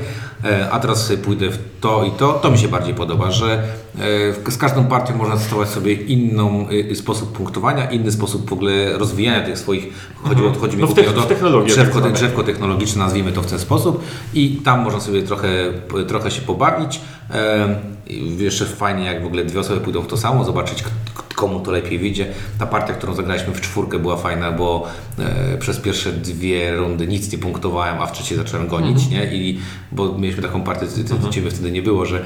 E, 0.45 0.71
a 0.71 0.81
teraz 0.81 1.07
sobie 1.07 1.19
pójdę 1.19 1.51
w 1.51 1.59
to 1.81 2.05
i 2.05 2.11
to. 2.11 2.33
To 2.33 2.51
mi 2.51 2.59
się 2.59 2.69
bardziej 2.69 2.95
podoba, 2.95 3.31
że 3.31 3.63
e, 4.47 4.51
z 4.51 4.59
każdą 4.59 4.85
partią 4.85 5.17
można 5.17 5.37
testować 5.37 5.69
sobie 5.69 5.93
inną 5.93 6.67
y, 6.71 6.97
sposób 6.97 7.37
punktowania, 7.37 7.91
inny 7.91 8.13
sposób 8.13 8.51
w 8.51 8.53
ogóle 8.53 8.99
rozwijania 8.99 9.47
tych 9.47 9.59
swoich, 9.59 9.89
chodzi, 10.23 10.45
o, 10.45 10.53
chodzi 10.61 10.77
mi 10.77 10.83
No 10.83 10.89
w 10.89 10.95
te- 10.95 11.11
o 11.11 11.13
to 11.13 11.23
technologię 11.23 11.75
drzewko, 11.75 12.01
tak 12.01 12.13
drzewko 12.13 12.43
technologiczne, 12.43 13.05
nazwijmy 13.05 13.33
to 13.33 13.43
w 13.43 13.47
ten 13.47 13.59
sposób 13.59 14.05
i 14.35 14.61
tam 14.65 14.81
można 14.81 15.01
sobie 15.01 15.23
trochę, 15.23 15.49
trochę 16.09 16.31
się 16.31 16.43
pobawić. 16.43 17.01
Jeszcze 18.39 18.65
fajnie, 18.65 19.05
jak 19.05 19.23
w 19.23 19.27
ogóle 19.27 19.45
dwie 19.45 19.61
osoby 19.61 19.81
pójdą 19.81 20.03
w 20.03 20.07
to 20.07 20.17
samo, 20.17 20.45
zobaczyć 20.45 20.85
komu 21.39 21.61
to 21.61 21.71
lepiej 21.71 21.99
wyjdzie. 21.99 22.27
Ta 22.59 22.67
partia, 22.67 22.95
którą 22.95 23.15
zagraliśmy 23.15 23.55
w 23.55 23.61
czwórkę 23.61 23.99
była 23.99 24.17
fajna, 24.17 24.53
bo 24.53 24.87
e, 25.19 25.59
przez 25.59 25.79
pierwsze 25.79 26.13
dwie 26.13 26.77
rundy 26.77 27.07
nic 27.07 27.33
nie 27.33 27.39
punktowałem, 27.39 28.03
a 28.03 28.07
w 28.07 28.13
trzeciej 28.13 28.39
zacząłem 28.39 28.69
gonić, 28.69 29.09
nie? 29.09 29.35
I, 29.35 29.61
bo 29.93 30.19
mieliśmy 30.19 30.43
taką 30.43 30.63
partię, 30.63 30.87
ty, 30.87 31.05
ty, 31.05 31.31
Ciebie 31.31 31.51
wtedy 31.51 31.73
nie 31.73 31.83
było, 31.83 32.07
że 32.07 32.25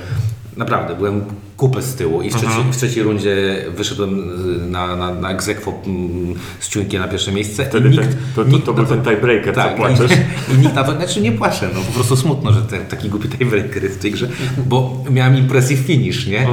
naprawdę 0.56 0.94
byłem 0.94 1.24
kupę 1.56 1.82
z 1.82 1.94
tyłu 1.94 2.22
i 2.22 2.30
w 2.30 2.36
trzeciej, 2.36 2.64
w 2.72 2.76
trzeciej 2.76 3.02
rundzie 3.02 3.64
wyszedłem 3.76 4.20
y, 4.64 4.66
na, 4.70 4.96
na, 4.96 5.14
na 5.14 5.30
egzekwo 5.30 5.74
mm, 5.86 6.34
z 6.60 6.68
ciunkiem 6.68 7.02
na 7.02 7.08
pierwsze 7.08 7.32
miejsce 7.32 7.64
Wtedy 7.64 7.90
nikt, 7.90 8.02
ten, 8.02 8.16
to, 8.34 8.44
nikt 8.44 8.66
to 8.66 8.74
był 8.74 8.86
ten 8.86 9.02
tiebreaker, 9.02 9.54
tak, 9.54 9.70
co 9.70 9.76
płaczesz. 9.76 10.10
I, 10.12 10.14
I 10.54 10.58
nikt 10.58 10.74
na 10.74 10.84
to, 10.84 10.92
znaczy 10.92 11.20
nie 11.20 11.32
płaczę, 11.32 11.68
no 11.74 11.80
po 11.80 11.92
prostu 11.92 12.16
smutno, 12.16 12.52
że 12.52 12.62
te, 12.62 12.78
taki 12.78 13.08
głupi 13.08 13.28
tiebreaker 13.28 13.82
jest 13.82 13.98
w 13.98 14.02
tej 14.02 14.10
grze, 14.10 14.28
bo 14.66 15.04
miałem 15.10 15.36
impressive 15.38 15.80
finish, 15.80 16.26
nie? 16.26 16.46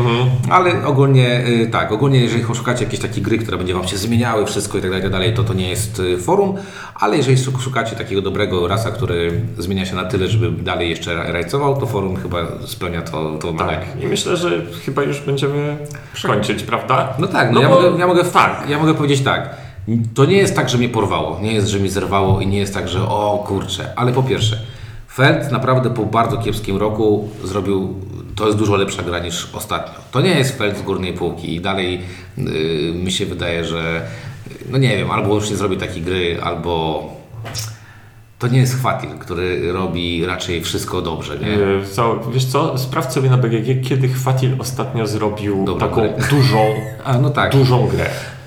Ale 0.49 0.85
ogólnie 0.85 1.47
y, 1.47 1.69
tak, 1.71 1.91
ogólnie 1.91 2.19
jeżeli 2.19 2.43
szukacie 2.55 2.83
jakiejś 2.83 3.01
takiej 3.01 3.23
gry, 3.23 3.37
które 3.37 3.57
będzie 3.57 3.73
Wam 3.73 3.87
się 3.87 3.97
zmieniały, 3.97 4.45
wszystko 4.45 4.77
i 4.77 4.81
tak 4.81 4.89
dalej, 4.89 4.99
i 5.01 5.03
tak 5.03 5.11
dalej, 5.11 5.33
to 5.33 5.43
to 5.43 5.53
nie 5.53 5.69
jest 5.69 5.99
y, 5.99 6.17
forum, 6.17 6.55
ale 6.95 7.17
jeżeli 7.17 7.37
szuk- 7.37 7.61
szukacie 7.61 7.95
takiego 7.95 8.21
dobrego 8.21 8.67
rasa, 8.67 8.91
który 8.91 9.41
zmienia 9.57 9.85
się 9.85 9.95
na 9.95 10.05
tyle, 10.05 10.27
żeby 10.27 10.63
dalej 10.63 10.89
jeszcze 10.89 11.15
ra- 11.15 11.31
rajcował, 11.31 11.79
to 11.79 11.85
forum 11.85 12.15
chyba 12.15 12.47
spełnia 12.65 13.01
to, 13.01 13.37
to. 13.41 13.53
Tak. 13.53 13.85
I 14.03 14.07
myślę, 14.07 14.37
że 14.37 14.61
chyba 14.89 15.03
już 15.03 15.19
będziemy 15.21 15.77
kończyć, 16.27 16.63
prawda? 16.63 17.13
No 17.19 17.27
tak, 17.27 17.51
no, 17.51 17.55
No 17.55 17.61
ja, 17.61 17.69
bo- 17.69 17.81
mogę, 17.81 17.99
ja, 17.99 18.07
mogę, 18.07 18.23
tak. 18.23 18.69
ja 18.69 18.79
mogę 18.79 18.93
powiedzieć 18.93 19.21
tak. 19.21 19.49
To 20.15 20.25
nie 20.25 20.37
jest 20.37 20.55
tak, 20.55 20.69
że 20.69 20.77
mnie 20.77 20.89
porwało, 20.89 21.39
nie 21.41 21.53
jest, 21.53 21.67
że 21.67 21.79
mi 21.79 21.89
zerwało 21.89 22.41
i 22.41 22.47
nie 22.47 22.57
jest 22.57 22.73
tak, 22.73 22.87
że 22.87 23.01
o 23.01 23.43
kurczę, 23.47 23.93
ale 23.95 24.11
po 24.11 24.23
pierwsze, 24.23 24.59
Feld 25.13 25.51
naprawdę 25.51 25.89
po 25.89 26.05
bardzo 26.05 26.37
kiepskim 26.37 26.77
roku 26.77 27.29
zrobił, 27.43 27.93
to 28.35 28.45
jest 28.45 28.57
dużo 28.57 28.75
lepsza 28.75 29.03
gra 29.03 29.19
niż 29.19 29.49
ostatnio. 29.53 29.93
To 30.11 30.21
nie 30.21 30.29
jest 30.29 30.57
Feld 30.57 30.77
z 30.77 30.81
górnej 30.81 31.13
półki 31.13 31.55
i 31.55 31.61
dalej 31.61 32.01
yy, 32.37 32.45
mi 32.93 33.11
się 33.11 33.25
wydaje, 33.25 33.65
że 33.65 34.01
no 34.69 34.77
nie 34.77 34.97
wiem, 34.97 35.11
albo 35.11 35.35
już 35.35 35.49
nie 35.49 35.55
zrobi 35.55 35.77
takiej 35.77 36.01
gry, 36.01 36.37
albo 36.43 37.03
to 38.39 38.47
nie 38.47 38.59
jest 38.59 38.75
Chwatil, 38.79 39.09
który 39.19 39.71
robi 39.73 40.25
raczej 40.25 40.61
wszystko 40.61 41.01
dobrze, 41.01 41.39
nie? 41.39 41.47
E, 41.53 42.31
wiesz 42.33 42.45
co, 42.45 42.77
sprawdź 42.77 43.11
sobie 43.13 43.29
na 43.29 43.37
BGG, 43.37 43.87
kiedy 43.89 44.07
Chwatil 44.07 44.55
ostatnio 44.59 45.07
zrobił 45.07 45.65
Dobrą 45.65 45.89
taką 45.89 46.01
grę. 46.01 46.13
dużą, 46.29 46.59
A 47.05 47.17
no 47.17 47.29
tak. 47.29 47.51
dużą 47.51 47.87
grę. 47.87 48.05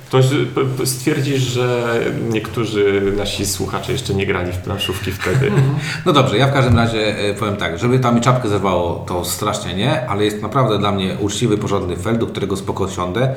Ktoś 0.09 0.27
p- 0.55 0.61
p- 0.79 0.87
stwierdzi, 0.87 1.39
że 1.39 1.95
niektórzy 2.31 3.13
nasi 3.17 3.47
słuchacze 3.47 3.93
jeszcze 3.93 4.15
nie 4.15 4.27
grali 4.27 4.53
w 4.53 4.57
planszówki 4.59 5.13
wtedy. 5.13 5.51
No 6.07 6.13
dobrze, 6.13 6.39
ja 6.39 6.47
w 6.47 6.53
każdym 6.53 6.77
razie 6.77 7.19
e, 7.19 7.35
powiem 7.35 7.57
tak, 7.57 7.79
żeby 7.79 7.99
tam 7.99 8.15
mi 8.15 8.21
czapkę 8.21 8.49
zerwało, 8.49 9.05
to 9.09 9.25
strasznie 9.25 9.75
nie, 9.75 10.09
ale 10.09 10.25
jest 10.25 10.43
naprawdę 10.43 10.79
dla 10.79 10.93
mnie 10.93 11.17
uczciwy, 11.21 11.59
porządny 11.59 11.97
fel, 11.97 12.19
do 12.19 12.27
którego 12.27 12.57
spoko 12.57 12.89
siądę. 12.89 13.35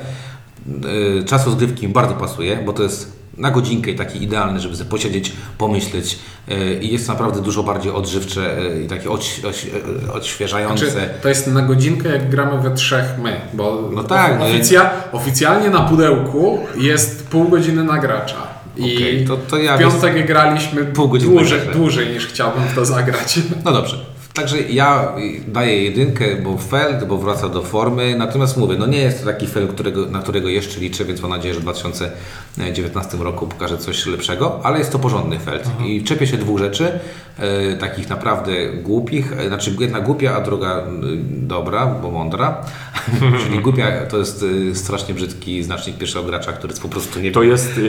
E, 1.20 1.24
Czas 1.24 1.46
rozgrywki 1.46 1.86
mi 1.86 1.92
bardzo 1.92 2.14
pasuje, 2.14 2.56
bo 2.66 2.72
to 2.72 2.82
jest 2.82 3.15
na 3.38 3.50
godzinkę 3.50 3.90
i 3.90 3.96
taki 3.96 4.22
idealny, 4.22 4.60
żeby 4.60 4.76
sobie 4.76 4.90
posiedzieć, 4.90 5.32
pomyśleć 5.58 6.18
e, 6.48 6.74
i 6.74 6.92
jest 6.92 7.08
naprawdę 7.08 7.42
dużo 7.42 7.62
bardziej 7.62 7.92
odżywcze 7.92 8.58
e, 8.58 8.80
i 8.80 8.86
takie 8.86 9.10
odś, 9.10 9.44
odś, 9.44 9.66
e, 10.08 10.12
odświeżające. 10.12 10.90
Znaczy, 10.90 11.08
to 11.22 11.28
jest 11.28 11.46
na 11.46 11.62
godzinkę, 11.62 12.08
jak 12.08 12.30
gramy 12.30 12.62
we 12.62 12.70
trzech 12.74 13.04
my, 13.22 13.40
bo 13.54 13.90
No 13.92 14.04
tak, 14.04 14.38
no 14.38 14.46
oficja, 14.46 14.90
oficjalnie 15.12 15.70
na 15.70 15.80
pudełku 15.80 16.58
jest 16.76 17.28
pół 17.28 17.48
godziny 17.48 17.84
na 17.84 17.98
gracza. 17.98 18.56
I 18.76 18.96
Okej, 18.96 19.26
to- 19.26 19.36
to 19.36 19.58
ja 19.58 19.76
w 19.76 19.80
piątek 19.80 20.26
graliśmy 20.26 20.84
Pół 20.84 21.08
godziny 21.08 21.32
dłużej, 21.36 21.60
dłużej 21.72 22.08
niż 22.08 22.26
chciałbym 22.26 22.62
w 22.64 22.74
to 22.74 22.84
zagrać. 22.84 23.38
No 23.64 23.72
dobrze. 23.72 24.15
Także 24.36 24.60
ja 24.60 25.12
daję 25.48 25.84
jedynkę, 25.84 26.24
bo 26.36 26.56
Feld, 26.58 27.04
bo 27.04 27.18
wraca 27.18 27.48
do 27.48 27.62
formy. 27.62 28.16
Natomiast 28.18 28.56
mówię, 28.56 28.76
no 28.78 28.86
nie 28.86 28.98
jest 28.98 29.20
to 29.20 29.26
taki 29.26 29.46
film, 29.46 29.68
którego, 29.68 30.06
na 30.06 30.18
którego 30.18 30.48
jeszcze 30.48 30.80
liczę, 30.80 31.04
więc 31.04 31.22
mam 31.22 31.30
nadzieję, 31.30 31.54
że 31.54 31.60
w 31.60 31.62
2019 31.62 33.16
roku 33.16 33.46
pokaże 33.46 33.78
coś 33.78 34.06
lepszego, 34.06 34.60
ale 34.62 34.78
jest 34.78 34.92
to 34.92 34.98
porządny 34.98 35.38
Feld. 35.38 35.70
I 35.86 36.02
czepię 36.04 36.26
się 36.26 36.36
dwóch 36.36 36.58
rzeczy, 36.58 36.98
e, 37.38 37.76
takich 37.76 38.08
naprawdę 38.08 38.52
głupich. 38.82 39.32
E, 39.32 39.48
znaczy 39.48 39.76
jedna 39.80 40.00
głupia, 40.00 40.36
a 40.36 40.40
druga 40.40 40.82
dobra, 41.28 41.86
bo 41.86 42.10
mądra. 42.10 42.56
Czyli 43.44 43.58
głupia 43.58 44.06
to 44.06 44.18
jest 44.18 44.42
y, 44.42 44.74
strasznie 44.74 45.14
brzydki 45.14 45.62
znacznik 45.62 45.98
pierwszego 45.98 46.24
gracza, 46.24 46.52
który 46.52 46.70
jest 46.70 46.82
po 46.82 46.88
prostu 46.88 47.20
nie 47.20 47.32
To 47.32 47.42
jest, 47.42 47.80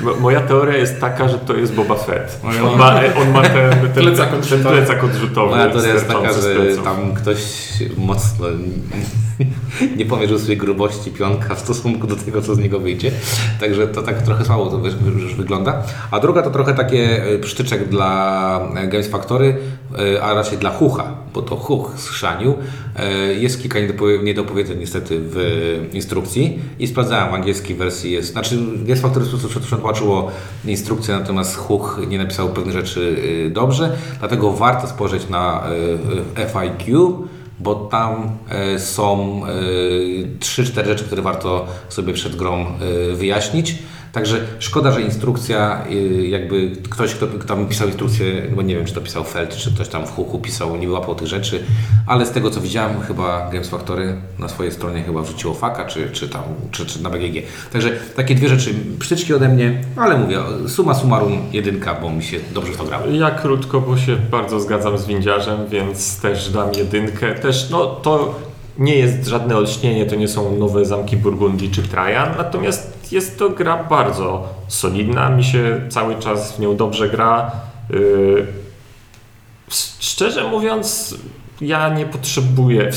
e, 0.00 0.04
mo- 0.04 0.14
moja 0.14 0.40
teoria 0.40 0.76
jest 0.76 1.00
taka, 1.00 1.28
że 1.28 1.38
to 1.38 1.56
jest 1.56 1.74
Boba 1.74 1.94
Fett. 1.94 2.40
On 2.44 2.78
ma, 2.78 3.00
on 3.22 3.30
ma 3.32 3.42
ten, 3.42 3.70
ten, 3.94 4.04
Plecak 4.04 4.30
ten, 4.30 4.38
odrzutowy. 4.38 4.76
plecak 4.76 5.04
odrzutowy. 5.04 5.50
Moja 5.56 5.70
teoria 5.70 5.89
jest 5.94 6.06
taka, 6.06 6.32
że 6.32 6.76
tam 6.84 7.14
ktoś 7.14 7.38
mocno 7.96 8.46
nie 9.96 10.06
pomierzył 10.06 10.38
swojej 10.38 10.56
grubości 10.56 11.10
pionka 11.10 11.54
w 11.54 11.60
stosunku 11.60 12.06
do 12.06 12.16
tego, 12.16 12.42
co 12.42 12.54
z 12.54 12.58
niego 12.58 12.80
wyjdzie. 12.80 13.12
Także 13.60 13.88
to 13.88 14.02
tak 14.02 14.22
trochę 14.22 14.44
słabo 14.44 14.66
to 14.66 14.88
już 15.18 15.34
wygląda. 15.34 15.82
A 16.10 16.20
druga 16.20 16.42
to 16.42 16.50
trochę 16.50 16.74
takie 16.74 17.24
e, 17.24 17.38
przytyczek 17.38 17.88
dla 17.88 18.70
e, 18.76 18.88
Games 18.88 19.08
Factory, 19.08 19.56
e, 20.14 20.22
a 20.22 20.34
raczej 20.34 20.58
dla 20.58 20.70
Hucha, 20.70 21.14
bo 21.34 21.42
to 21.42 21.56
Huch 21.56 21.92
schrzanił. 21.96 22.54
E, 22.96 23.34
Jest 23.34 23.62
kilka 23.62 23.78
niedopowie- 23.78 24.22
niedopowiedzeń 24.22 24.78
niestety 24.78 25.20
w 25.22 25.36
instrukcji 25.92 26.58
i 26.78 26.86
sprawdzałem 26.86 27.30
w 27.30 27.34
angielskiej 27.34 27.76
wersji 27.76 28.12
jest, 28.12 28.32
znaczy 28.32 28.58
Games 28.76 29.00
Factory 29.00 29.26
przetłumaczyło 29.60 30.30
instrukcję, 30.64 31.14
natomiast 31.14 31.56
Huch 31.56 32.00
nie 32.08 32.18
napisał 32.18 32.48
pewnych 32.48 32.74
rzeczy 32.74 33.00
y, 33.46 33.50
dobrze, 33.50 33.96
dlatego 34.18 34.52
warto 34.52 34.86
spojrzeć 34.88 35.28
na 35.28 35.62
y, 36.38 36.42
y, 36.42 36.46
FIQ, 36.46 37.12
bo 37.60 37.74
tam 37.74 38.30
y, 38.74 38.78
są 38.78 39.40
y, 39.46 40.28
3-4 40.40 40.84
rzeczy, 40.86 41.04
które 41.04 41.22
warto 41.22 41.66
sobie 41.88 42.12
przed 42.12 42.36
grą 42.36 42.66
wyjaśnić. 43.14 43.74
Także 44.12 44.40
szkoda, 44.58 44.92
że 44.92 45.02
instrukcja, 45.02 45.84
y, 45.90 46.28
jakby 46.28 46.70
ktoś, 46.90 47.14
kto 47.14 47.26
tam 47.26 47.66
pisał 47.66 47.88
instrukcję, 47.88 48.42
bo 48.56 48.62
nie 48.62 48.76
wiem, 48.76 48.84
czy 48.84 48.94
to 48.94 49.00
pisał 49.00 49.24
Feld, 49.24 49.56
czy 49.56 49.74
ktoś 49.74 49.88
tam 49.88 50.06
w 50.06 50.10
huku 50.10 50.38
pisał, 50.38 50.76
nie 50.76 50.86
wyłapał 50.86 51.14
tych 51.14 51.26
rzeczy, 51.26 51.64
ale 52.06 52.26
z 52.26 52.30
tego 52.30 52.50
co 52.50 52.60
widziałem, 52.60 53.00
chyba 53.00 53.50
Games 53.50 53.68
Factory 53.68 54.16
na 54.38 54.48
swojej 54.48 54.72
stronie 54.72 55.02
chyba 55.02 55.22
wrzuciło 55.22 55.54
faka, 55.54 55.84
czy, 55.84 56.10
czy 56.10 56.28
tam, 56.28 56.42
czy, 56.70 56.86
czy 56.86 57.02
na 57.02 57.10
BGG. 57.10 57.42
Także 57.72 57.90
takie 58.16 58.34
dwie 58.34 58.48
rzeczy, 58.48 58.74
przytyczki 58.98 59.34
ode 59.34 59.48
mnie, 59.48 59.80
ale 59.96 60.18
mówię, 60.18 60.38
suma 60.68 60.94
summarum 60.94 61.38
jedynka, 61.52 61.94
bo 61.94 62.10
mi 62.10 62.22
się 62.22 62.38
dobrze 62.54 62.72
w 62.72 62.76
to 62.76 62.84
grało. 62.84 63.06
Ja 63.06 63.30
krótko, 63.30 63.80
bo 63.80 63.96
się 63.96 64.16
bardzo 64.16 64.60
zgadzam 64.60 64.98
z 64.98 65.06
windziarzem, 65.06 65.58
więc 65.68 66.20
też 66.20 66.50
dam 66.50 66.72
jedynkę. 66.72 67.34
Też, 67.34 67.70
no 67.70 67.86
to 67.86 68.34
nie 68.78 68.96
jest 68.96 69.26
żadne 69.26 69.56
olśnienie, 69.56 70.06
to 70.06 70.16
nie 70.16 70.28
są 70.28 70.56
nowe 70.58 70.84
zamki 70.84 71.16
Burgundii 71.16 71.70
czy 71.70 71.82
Trajan, 71.82 72.28
natomiast 72.38 72.99
jest 73.12 73.38
to 73.38 73.50
gra 73.50 73.84
bardzo 73.84 74.48
solidna, 74.68 75.30
mi 75.30 75.44
się 75.44 75.80
cały 75.88 76.16
czas 76.18 76.56
w 76.56 76.60
nią 76.60 76.76
dobrze 76.76 77.08
gra. 77.08 77.50
Yy, 77.90 78.46
Szczerze 80.00 80.48
mówiąc, 80.48 81.14
ja 81.60 81.88
nie 81.88 82.06
potrzebuję. 82.06 82.90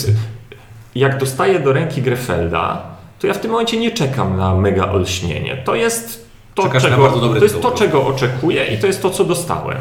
Jak 0.95 1.17
dostaję 1.17 1.60
do 1.60 1.73
ręki 1.73 2.02
Grefelda, 2.02 2.82
to 3.19 3.28
ja 3.28 3.34
w 3.34 3.39
tym 3.39 3.52
momencie 3.52 3.80
nie 3.80 3.91
czekam 3.91 4.38
na 4.38 4.56
mega 4.56 4.91
olśnienie. 4.91 5.58
To 5.65 5.76
jest 5.76 6.30
to, 6.56 6.63
Czekasz 6.63 6.84
czego, 6.84 6.97
bardzo 6.97 7.19
dobry 7.19 7.39
to, 7.39 7.45
jest 7.45 7.62
to 7.62 7.71
czego 7.71 8.06
oczekuję 8.06 8.65
i 8.65 8.78
to 8.78 8.88
jest 8.88 9.02
to, 9.02 9.10
co 9.10 9.23
dostałem. 9.23 9.78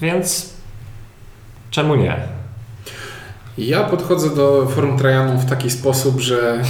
Więc 0.00 0.52
czemu 1.70 1.94
nie? 1.94 2.16
Ja 3.58 3.84
podchodzę 3.84 4.34
do 4.34 4.66
forum 4.66 4.98
Trajanu 4.98 5.38
w 5.38 5.46
taki 5.50 5.70
sposób, 5.70 6.20
że 6.20 6.62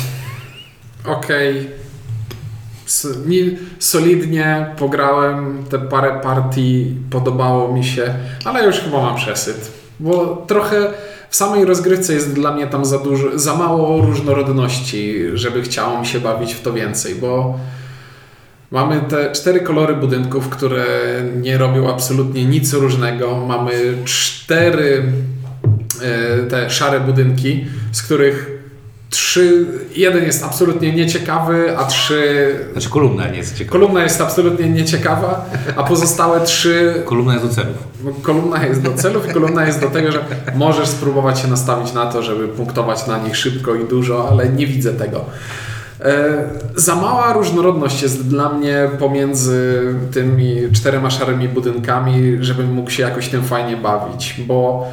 okej, 1.04 1.54
mi 1.54 1.70
solidnie 3.78 4.74
pograłem 4.78 5.64
te 5.70 5.78
parę 5.78 6.20
partii, 6.22 6.94
podobało 7.10 7.72
mi 7.72 7.84
się, 7.84 8.14
ale 8.44 8.66
już 8.66 8.76
chyba 8.76 9.02
mam 9.02 9.16
przesyt, 9.16 9.72
bo 10.00 10.44
trochę 10.46 10.90
w 11.30 11.36
samej 11.36 11.64
rozgrywce 11.64 12.14
jest 12.14 12.32
dla 12.32 12.52
mnie 12.52 12.66
tam 12.66 12.84
za 12.84 12.98
dużo, 12.98 13.38
za 13.38 13.54
mało 13.54 14.00
różnorodności, 14.00 15.24
żeby 15.34 15.62
chciało 15.62 16.00
mi 16.00 16.06
się 16.06 16.20
bawić 16.20 16.54
w 16.54 16.62
to 16.62 16.72
więcej, 16.72 17.14
bo 17.14 17.58
Mamy 18.70 19.00
te 19.00 19.32
cztery 19.32 19.60
kolory 19.60 19.94
budynków, 19.94 20.48
które 20.48 20.84
nie 21.36 21.58
robią 21.58 21.90
absolutnie 21.90 22.44
nic 22.44 22.72
różnego. 22.72 23.46
Mamy 23.46 23.72
cztery 24.04 25.02
e, 26.02 26.38
te 26.42 26.70
szare 26.70 27.00
budynki, 27.00 27.66
z 27.92 28.02
których 28.02 28.57
trzy, 29.10 29.66
jeden 29.96 30.24
jest 30.24 30.44
absolutnie 30.44 30.92
nieciekawy, 30.92 31.78
a 31.78 31.84
trzy, 31.84 32.54
Znaczy 32.72 32.90
kolumna 32.90 33.28
nie 33.28 33.36
jest 33.38 33.54
ciekawa. 33.58 33.72
kolumna 33.78 34.02
jest 34.02 34.20
absolutnie 34.20 34.68
nieciekawa, 34.70 35.50
a 35.76 35.82
pozostałe 35.82 36.40
trzy 36.40 36.94
Kolumna 37.04 37.32
jest 37.34 37.46
do 37.46 37.52
celów. 37.54 37.76
No, 38.04 38.10
Kolumna 38.22 38.66
jest 38.66 38.82
do 38.82 38.92
celów 38.94 39.30
i 39.30 39.32
kolumna 39.32 39.66
jest 39.66 39.80
do 39.80 39.90
tego, 39.90 40.12
że 40.12 40.24
możesz 40.54 40.88
spróbować 40.88 41.40
się 41.40 41.48
nastawić 41.48 41.92
na 41.92 42.06
to, 42.06 42.22
żeby 42.22 42.48
punktować 42.48 43.06
na 43.06 43.18
nich 43.18 43.36
szybko 43.36 43.74
i 43.74 43.84
dużo, 43.84 44.28
ale 44.30 44.48
nie 44.48 44.66
widzę 44.66 44.92
tego. 44.94 45.24
E, 46.00 46.44
za 46.76 46.94
mała 46.94 47.32
różnorodność 47.32 48.02
jest 48.02 48.26
dla 48.28 48.48
mnie 48.48 48.88
pomiędzy 48.98 49.82
tymi 50.12 50.56
czterema 50.72 51.10
szarymi 51.10 51.48
budynkami, 51.48 52.36
żebym 52.40 52.72
mógł 52.72 52.90
się 52.90 53.02
jakoś 53.02 53.28
tym 53.28 53.44
fajnie 53.44 53.76
bawić, 53.76 54.34
bo 54.46 54.86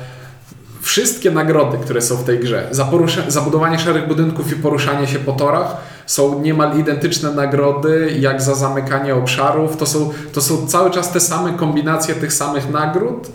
wszystkie 0.85 1.31
nagrody, 1.31 1.77
które 1.77 2.01
są 2.01 2.15
w 2.15 2.23
tej 2.23 2.39
grze, 2.39 2.67
za, 2.71 2.91
za 3.27 3.41
budowanie 3.41 3.79
szarych 3.79 4.07
budynków 4.07 4.51
i 4.51 4.55
poruszanie 4.55 5.07
się 5.07 5.19
po 5.19 5.31
torach, 5.31 5.77
są 6.05 6.41
niemal 6.41 6.79
identyczne 6.79 7.31
nagrody 7.31 8.15
jak 8.19 8.41
za 8.41 8.55
zamykanie 8.55 9.15
obszarów. 9.15 9.77
To 9.77 9.85
są, 9.85 10.13
to 10.33 10.41
są 10.41 10.67
cały 10.67 10.91
czas 10.91 11.11
te 11.11 11.19
same 11.19 11.53
kombinacje 11.53 12.15
tych 12.15 12.33
samych 12.33 12.69
nagród 12.69 13.27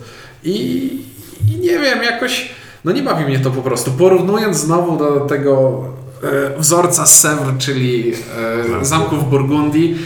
i, 0.43 0.53
i 1.47 1.59
nie 1.59 1.79
wiem, 1.79 2.03
jakoś, 2.03 2.49
no 2.85 2.91
nie 2.91 3.03
bawi 3.03 3.25
mnie 3.25 3.39
to 3.39 3.51
po 3.51 3.61
prostu. 3.61 3.91
Porównując 3.91 4.57
znowu 4.57 4.97
do 4.97 5.19
tego 5.19 5.83
wzorca 6.57 7.05
z 7.05 7.25
Sèvres, 7.25 7.57
czyli 7.57 8.13
e, 8.81 8.85
zamku 8.85 9.15
w 9.15 9.29
Burgundii, 9.29 9.97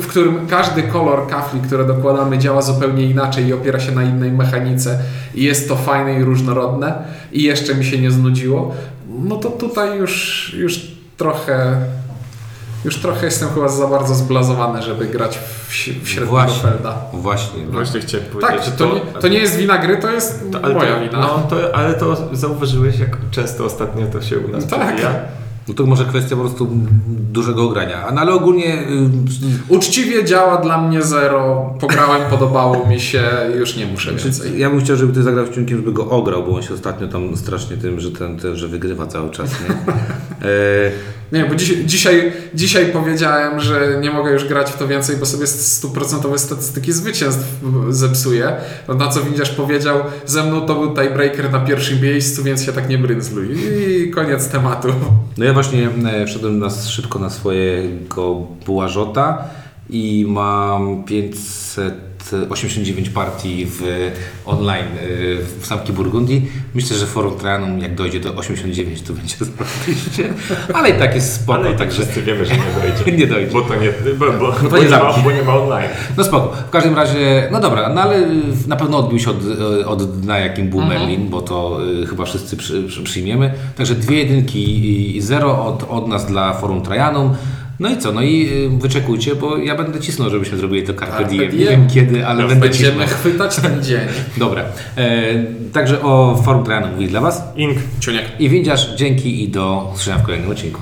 w 0.00 0.06
którym 0.06 0.46
każdy 0.46 0.82
kolor 0.82 1.26
kafli, 1.26 1.60
które 1.60 1.84
dokładamy, 1.84 2.38
działa 2.38 2.62
zupełnie 2.62 3.04
inaczej 3.04 3.46
i 3.46 3.52
opiera 3.52 3.80
się 3.80 3.92
na 3.92 4.02
innej 4.02 4.32
mechanice. 4.32 4.98
I 5.34 5.42
jest 5.42 5.68
to 5.68 5.76
fajne 5.76 6.20
i 6.20 6.24
różnorodne. 6.24 7.04
I 7.32 7.42
jeszcze 7.42 7.74
mi 7.74 7.84
się 7.84 7.98
nie 7.98 8.10
znudziło, 8.10 8.74
no 9.18 9.36
to 9.36 9.50
tutaj 9.50 9.98
już, 9.98 10.54
już 10.58 10.80
trochę 11.16 11.76
już 12.84 12.96
trochę 12.98 13.26
jestem 13.26 13.48
chyba 13.48 13.68
za 13.68 13.86
bardzo 13.86 14.14
zblazowany, 14.14 14.82
żeby 14.82 15.06
grać 15.06 15.38
w, 15.38 15.68
w 15.68 15.74
średniego 15.74 16.26
Właśnie. 16.26 16.62
Felda. 16.70 16.94
Właśnie. 17.12 17.64
no. 17.66 17.72
Właśnie 17.72 18.00
chciałem 18.00 18.26
powiedzieć, 18.26 18.50
Tak, 18.56 18.64
że 18.64 18.72
to, 18.72 18.94
nie, 18.94 19.00
to 19.20 19.28
nie 19.28 19.38
jest 19.38 19.56
wina 19.56 19.78
gry, 19.78 19.96
to 19.96 20.10
jest 20.10 20.44
to- 20.52 20.58
ale 20.64 20.74
moja 20.74 20.94
to, 20.94 21.00
wina. 21.00 21.18
No, 21.20 21.46
to, 21.50 21.74
ale 21.76 21.94
to 21.94 22.16
zauważyłeś, 22.32 22.98
jak 22.98 23.16
często 23.30 23.64
ostatnio 23.64 24.06
to 24.06 24.22
się 24.22 24.38
u 24.38 24.48
nas 24.48 24.66
Tak. 24.66 24.80
przewija? 24.88 25.10
No 25.68 25.74
to 25.74 25.86
może 25.86 26.04
kwestia 26.04 26.36
po 26.36 26.42
prostu 26.42 26.68
dużego 27.08 27.68
grania. 27.68 28.06
A 28.06 28.12
No 28.12 28.20
ale 28.20 28.32
ogólnie 28.32 28.74
y, 28.82 28.84
Uczciwie 29.68 30.24
działa 30.24 30.56
dla 30.56 30.78
mnie 30.82 31.02
zero. 31.02 31.74
Pograłem, 31.80 32.30
podobało 32.30 32.86
mi 32.86 33.00
się, 33.00 33.22
już 33.58 33.76
nie 33.76 33.86
muszę 33.86 34.12
więcej. 34.14 34.58
ja 34.58 34.70
bym 34.70 34.80
chciał, 34.80 34.96
żeby 34.96 35.12
ty 35.12 35.22
zagrał 35.22 35.46
wciągiem, 35.46 35.78
żeby 35.78 35.92
go 35.92 36.10
ograł, 36.10 36.42
bo 36.44 36.56
on 36.56 36.62
się 36.62 36.74
ostatnio 36.74 37.08
tam 37.08 37.36
strasznie 37.36 37.76
tym, 37.76 38.00
że 38.00 38.10
ten, 38.10 38.36
ten 38.38 38.56
że 38.56 38.68
wygrywa 38.68 39.06
cały 39.06 39.30
czas, 39.30 39.50
nie? 39.50 39.74
E, 40.42 40.46
Nie, 41.32 41.44
bo 41.44 41.54
dzisiaj, 41.54 41.86
dzisiaj, 41.86 42.32
dzisiaj 42.54 42.86
powiedziałem, 42.86 43.60
że 43.60 43.98
nie 44.00 44.10
mogę 44.10 44.30
już 44.32 44.44
grać 44.44 44.70
w 44.70 44.78
to 44.78 44.88
więcej, 44.88 45.16
bo 45.16 45.26
sobie 45.26 45.46
stuprocentowe 45.46 46.38
statystyki 46.38 46.92
zwycięstw 46.92 47.44
zepsuję. 47.88 48.52
No, 48.88 48.94
na 48.94 49.08
co 49.08 49.20
Windziarz 49.20 49.50
powiedział, 49.50 49.98
ze 50.26 50.42
mną 50.42 50.66
to 50.66 50.74
był 50.74 50.94
tiebreaker 50.94 51.52
na 51.52 51.60
pierwszym 51.60 52.02
miejscu, 52.02 52.42
więc 52.42 52.64
się 52.64 52.72
tak 52.72 52.88
nie 52.88 52.98
brynzluj. 52.98 53.48
I 53.58 54.10
koniec 54.10 54.48
tematu. 54.48 54.88
No 55.38 55.44
ja 55.44 55.52
właśnie 55.52 55.88
e, 56.12 56.26
wszedłem 56.26 56.58
na, 56.58 56.70
szybko 56.70 57.18
na 57.18 57.30
swojego 57.30 58.34
Bułażota 58.66 59.44
i 59.90 60.24
mam 60.28 61.04
589 62.24 63.08
partii 63.08 63.66
w 63.66 64.10
online 64.44 64.84
e, 64.84 65.06
w 65.60 65.66
Samki 65.66 65.92
Burgundii. 65.92 66.48
Myślę, 66.74 66.96
że 66.96 67.06
forum 67.06 67.38
Trajanum 67.38 67.78
jak 67.78 67.94
dojdzie 67.94 68.20
do 68.20 68.34
89 68.34 69.02
to 69.02 69.12
będzie 69.12 69.36
zarobiście, 69.44 70.34
ale 70.74 70.90
i 70.90 70.98
tak 70.98 71.14
jest 71.14 71.34
spoko, 71.34 71.58
Ale 71.58 71.68
i 71.68 71.70
tak 71.72 71.78
także 71.78 72.02
wszyscy 72.02 72.22
wiemy, 72.22 72.44
że 72.44 72.54
nie 72.54 72.62
dojdzie. 72.80 73.12
nie 73.20 73.26
dojdzie. 73.26 73.52
Bo 73.52 73.62
to 73.62 73.74
nie, 73.74 73.92
bo, 74.18 74.32
bo, 74.32 74.52
to 74.52 74.68
bo, 74.68 74.78
nie 74.78 74.84
nie, 74.84 74.90
ma, 74.90 75.12
bo 75.24 75.32
nie 75.32 75.42
ma 75.42 75.56
online. 75.56 75.88
No 76.16 76.24
spoko. 76.24 76.52
W 76.68 76.70
każdym 76.70 76.94
razie, 76.94 77.48
no 77.52 77.60
dobra, 77.60 77.88
no 77.88 78.00
ale 78.00 78.26
na 78.66 78.76
pewno 78.76 78.98
odbił 78.98 79.18
się 79.18 79.30
od, 79.30 79.36
od 79.86 80.20
dna, 80.20 80.38
jakim 80.38 80.68
był 80.68 80.82
Merlin, 80.82 81.28
bo 81.28 81.42
to 81.42 81.78
y, 82.02 82.06
chyba 82.06 82.24
wszyscy 82.24 82.56
przy, 82.56 82.82
przy, 82.82 83.02
przyjmiemy. 83.02 83.54
Także 83.76 83.94
dwie 83.94 84.18
jedynki 84.18 85.16
i 85.16 85.20
zero 85.20 85.66
od, 85.66 85.86
od 85.88 86.08
nas 86.08 86.26
dla 86.26 86.52
Forum 86.52 86.82
Trajanum. 86.82 87.34
No 87.80 87.88
i 87.88 87.96
co? 87.96 88.12
No 88.12 88.22
i 88.22 88.48
y, 88.74 88.78
wyczekujcie, 88.78 89.34
bo 89.36 89.56
ja 89.56 89.74
będę 89.76 90.00
cisnął, 90.00 90.30
żebyśmy 90.30 90.58
zrobili 90.58 90.86
to 90.86 90.94
Carpe 90.94 91.12
Carpe 91.12 91.28
Diem. 91.30 91.40
Nie 91.42 91.48
diem. 91.48 91.68
wiem 91.68 91.86
kiedy, 91.88 92.26
ale 92.26 92.46
będę 92.46 92.60
Będziemy 92.68 92.90
cisnął. 93.04 93.18
chwytać 93.18 93.56
ten 93.56 93.82
dzień. 93.84 94.00
Dobra. 94.36 94.62
E, 94.96 95.44
także 95.72 96.02
o 96.02 96.42
Forum 96.44 96.64
Trajanum 96.64 96.90
mówi 96.92 97.08
dla 97.08 97.20
Was. 97.20 97.42
Ink. 97.56 97.78
Ciuniek. 98.00 98.24
I 98.38 98.48
Windziarz, 98.48 98.94
dzięki 98.96 99.44
i 99.44 99.48
do 99.48 99.90
usłyszenia 99.94 100.18
w 100.18 100.22
kolejnym 100.22 100.50
odcinku. 100.50 100.80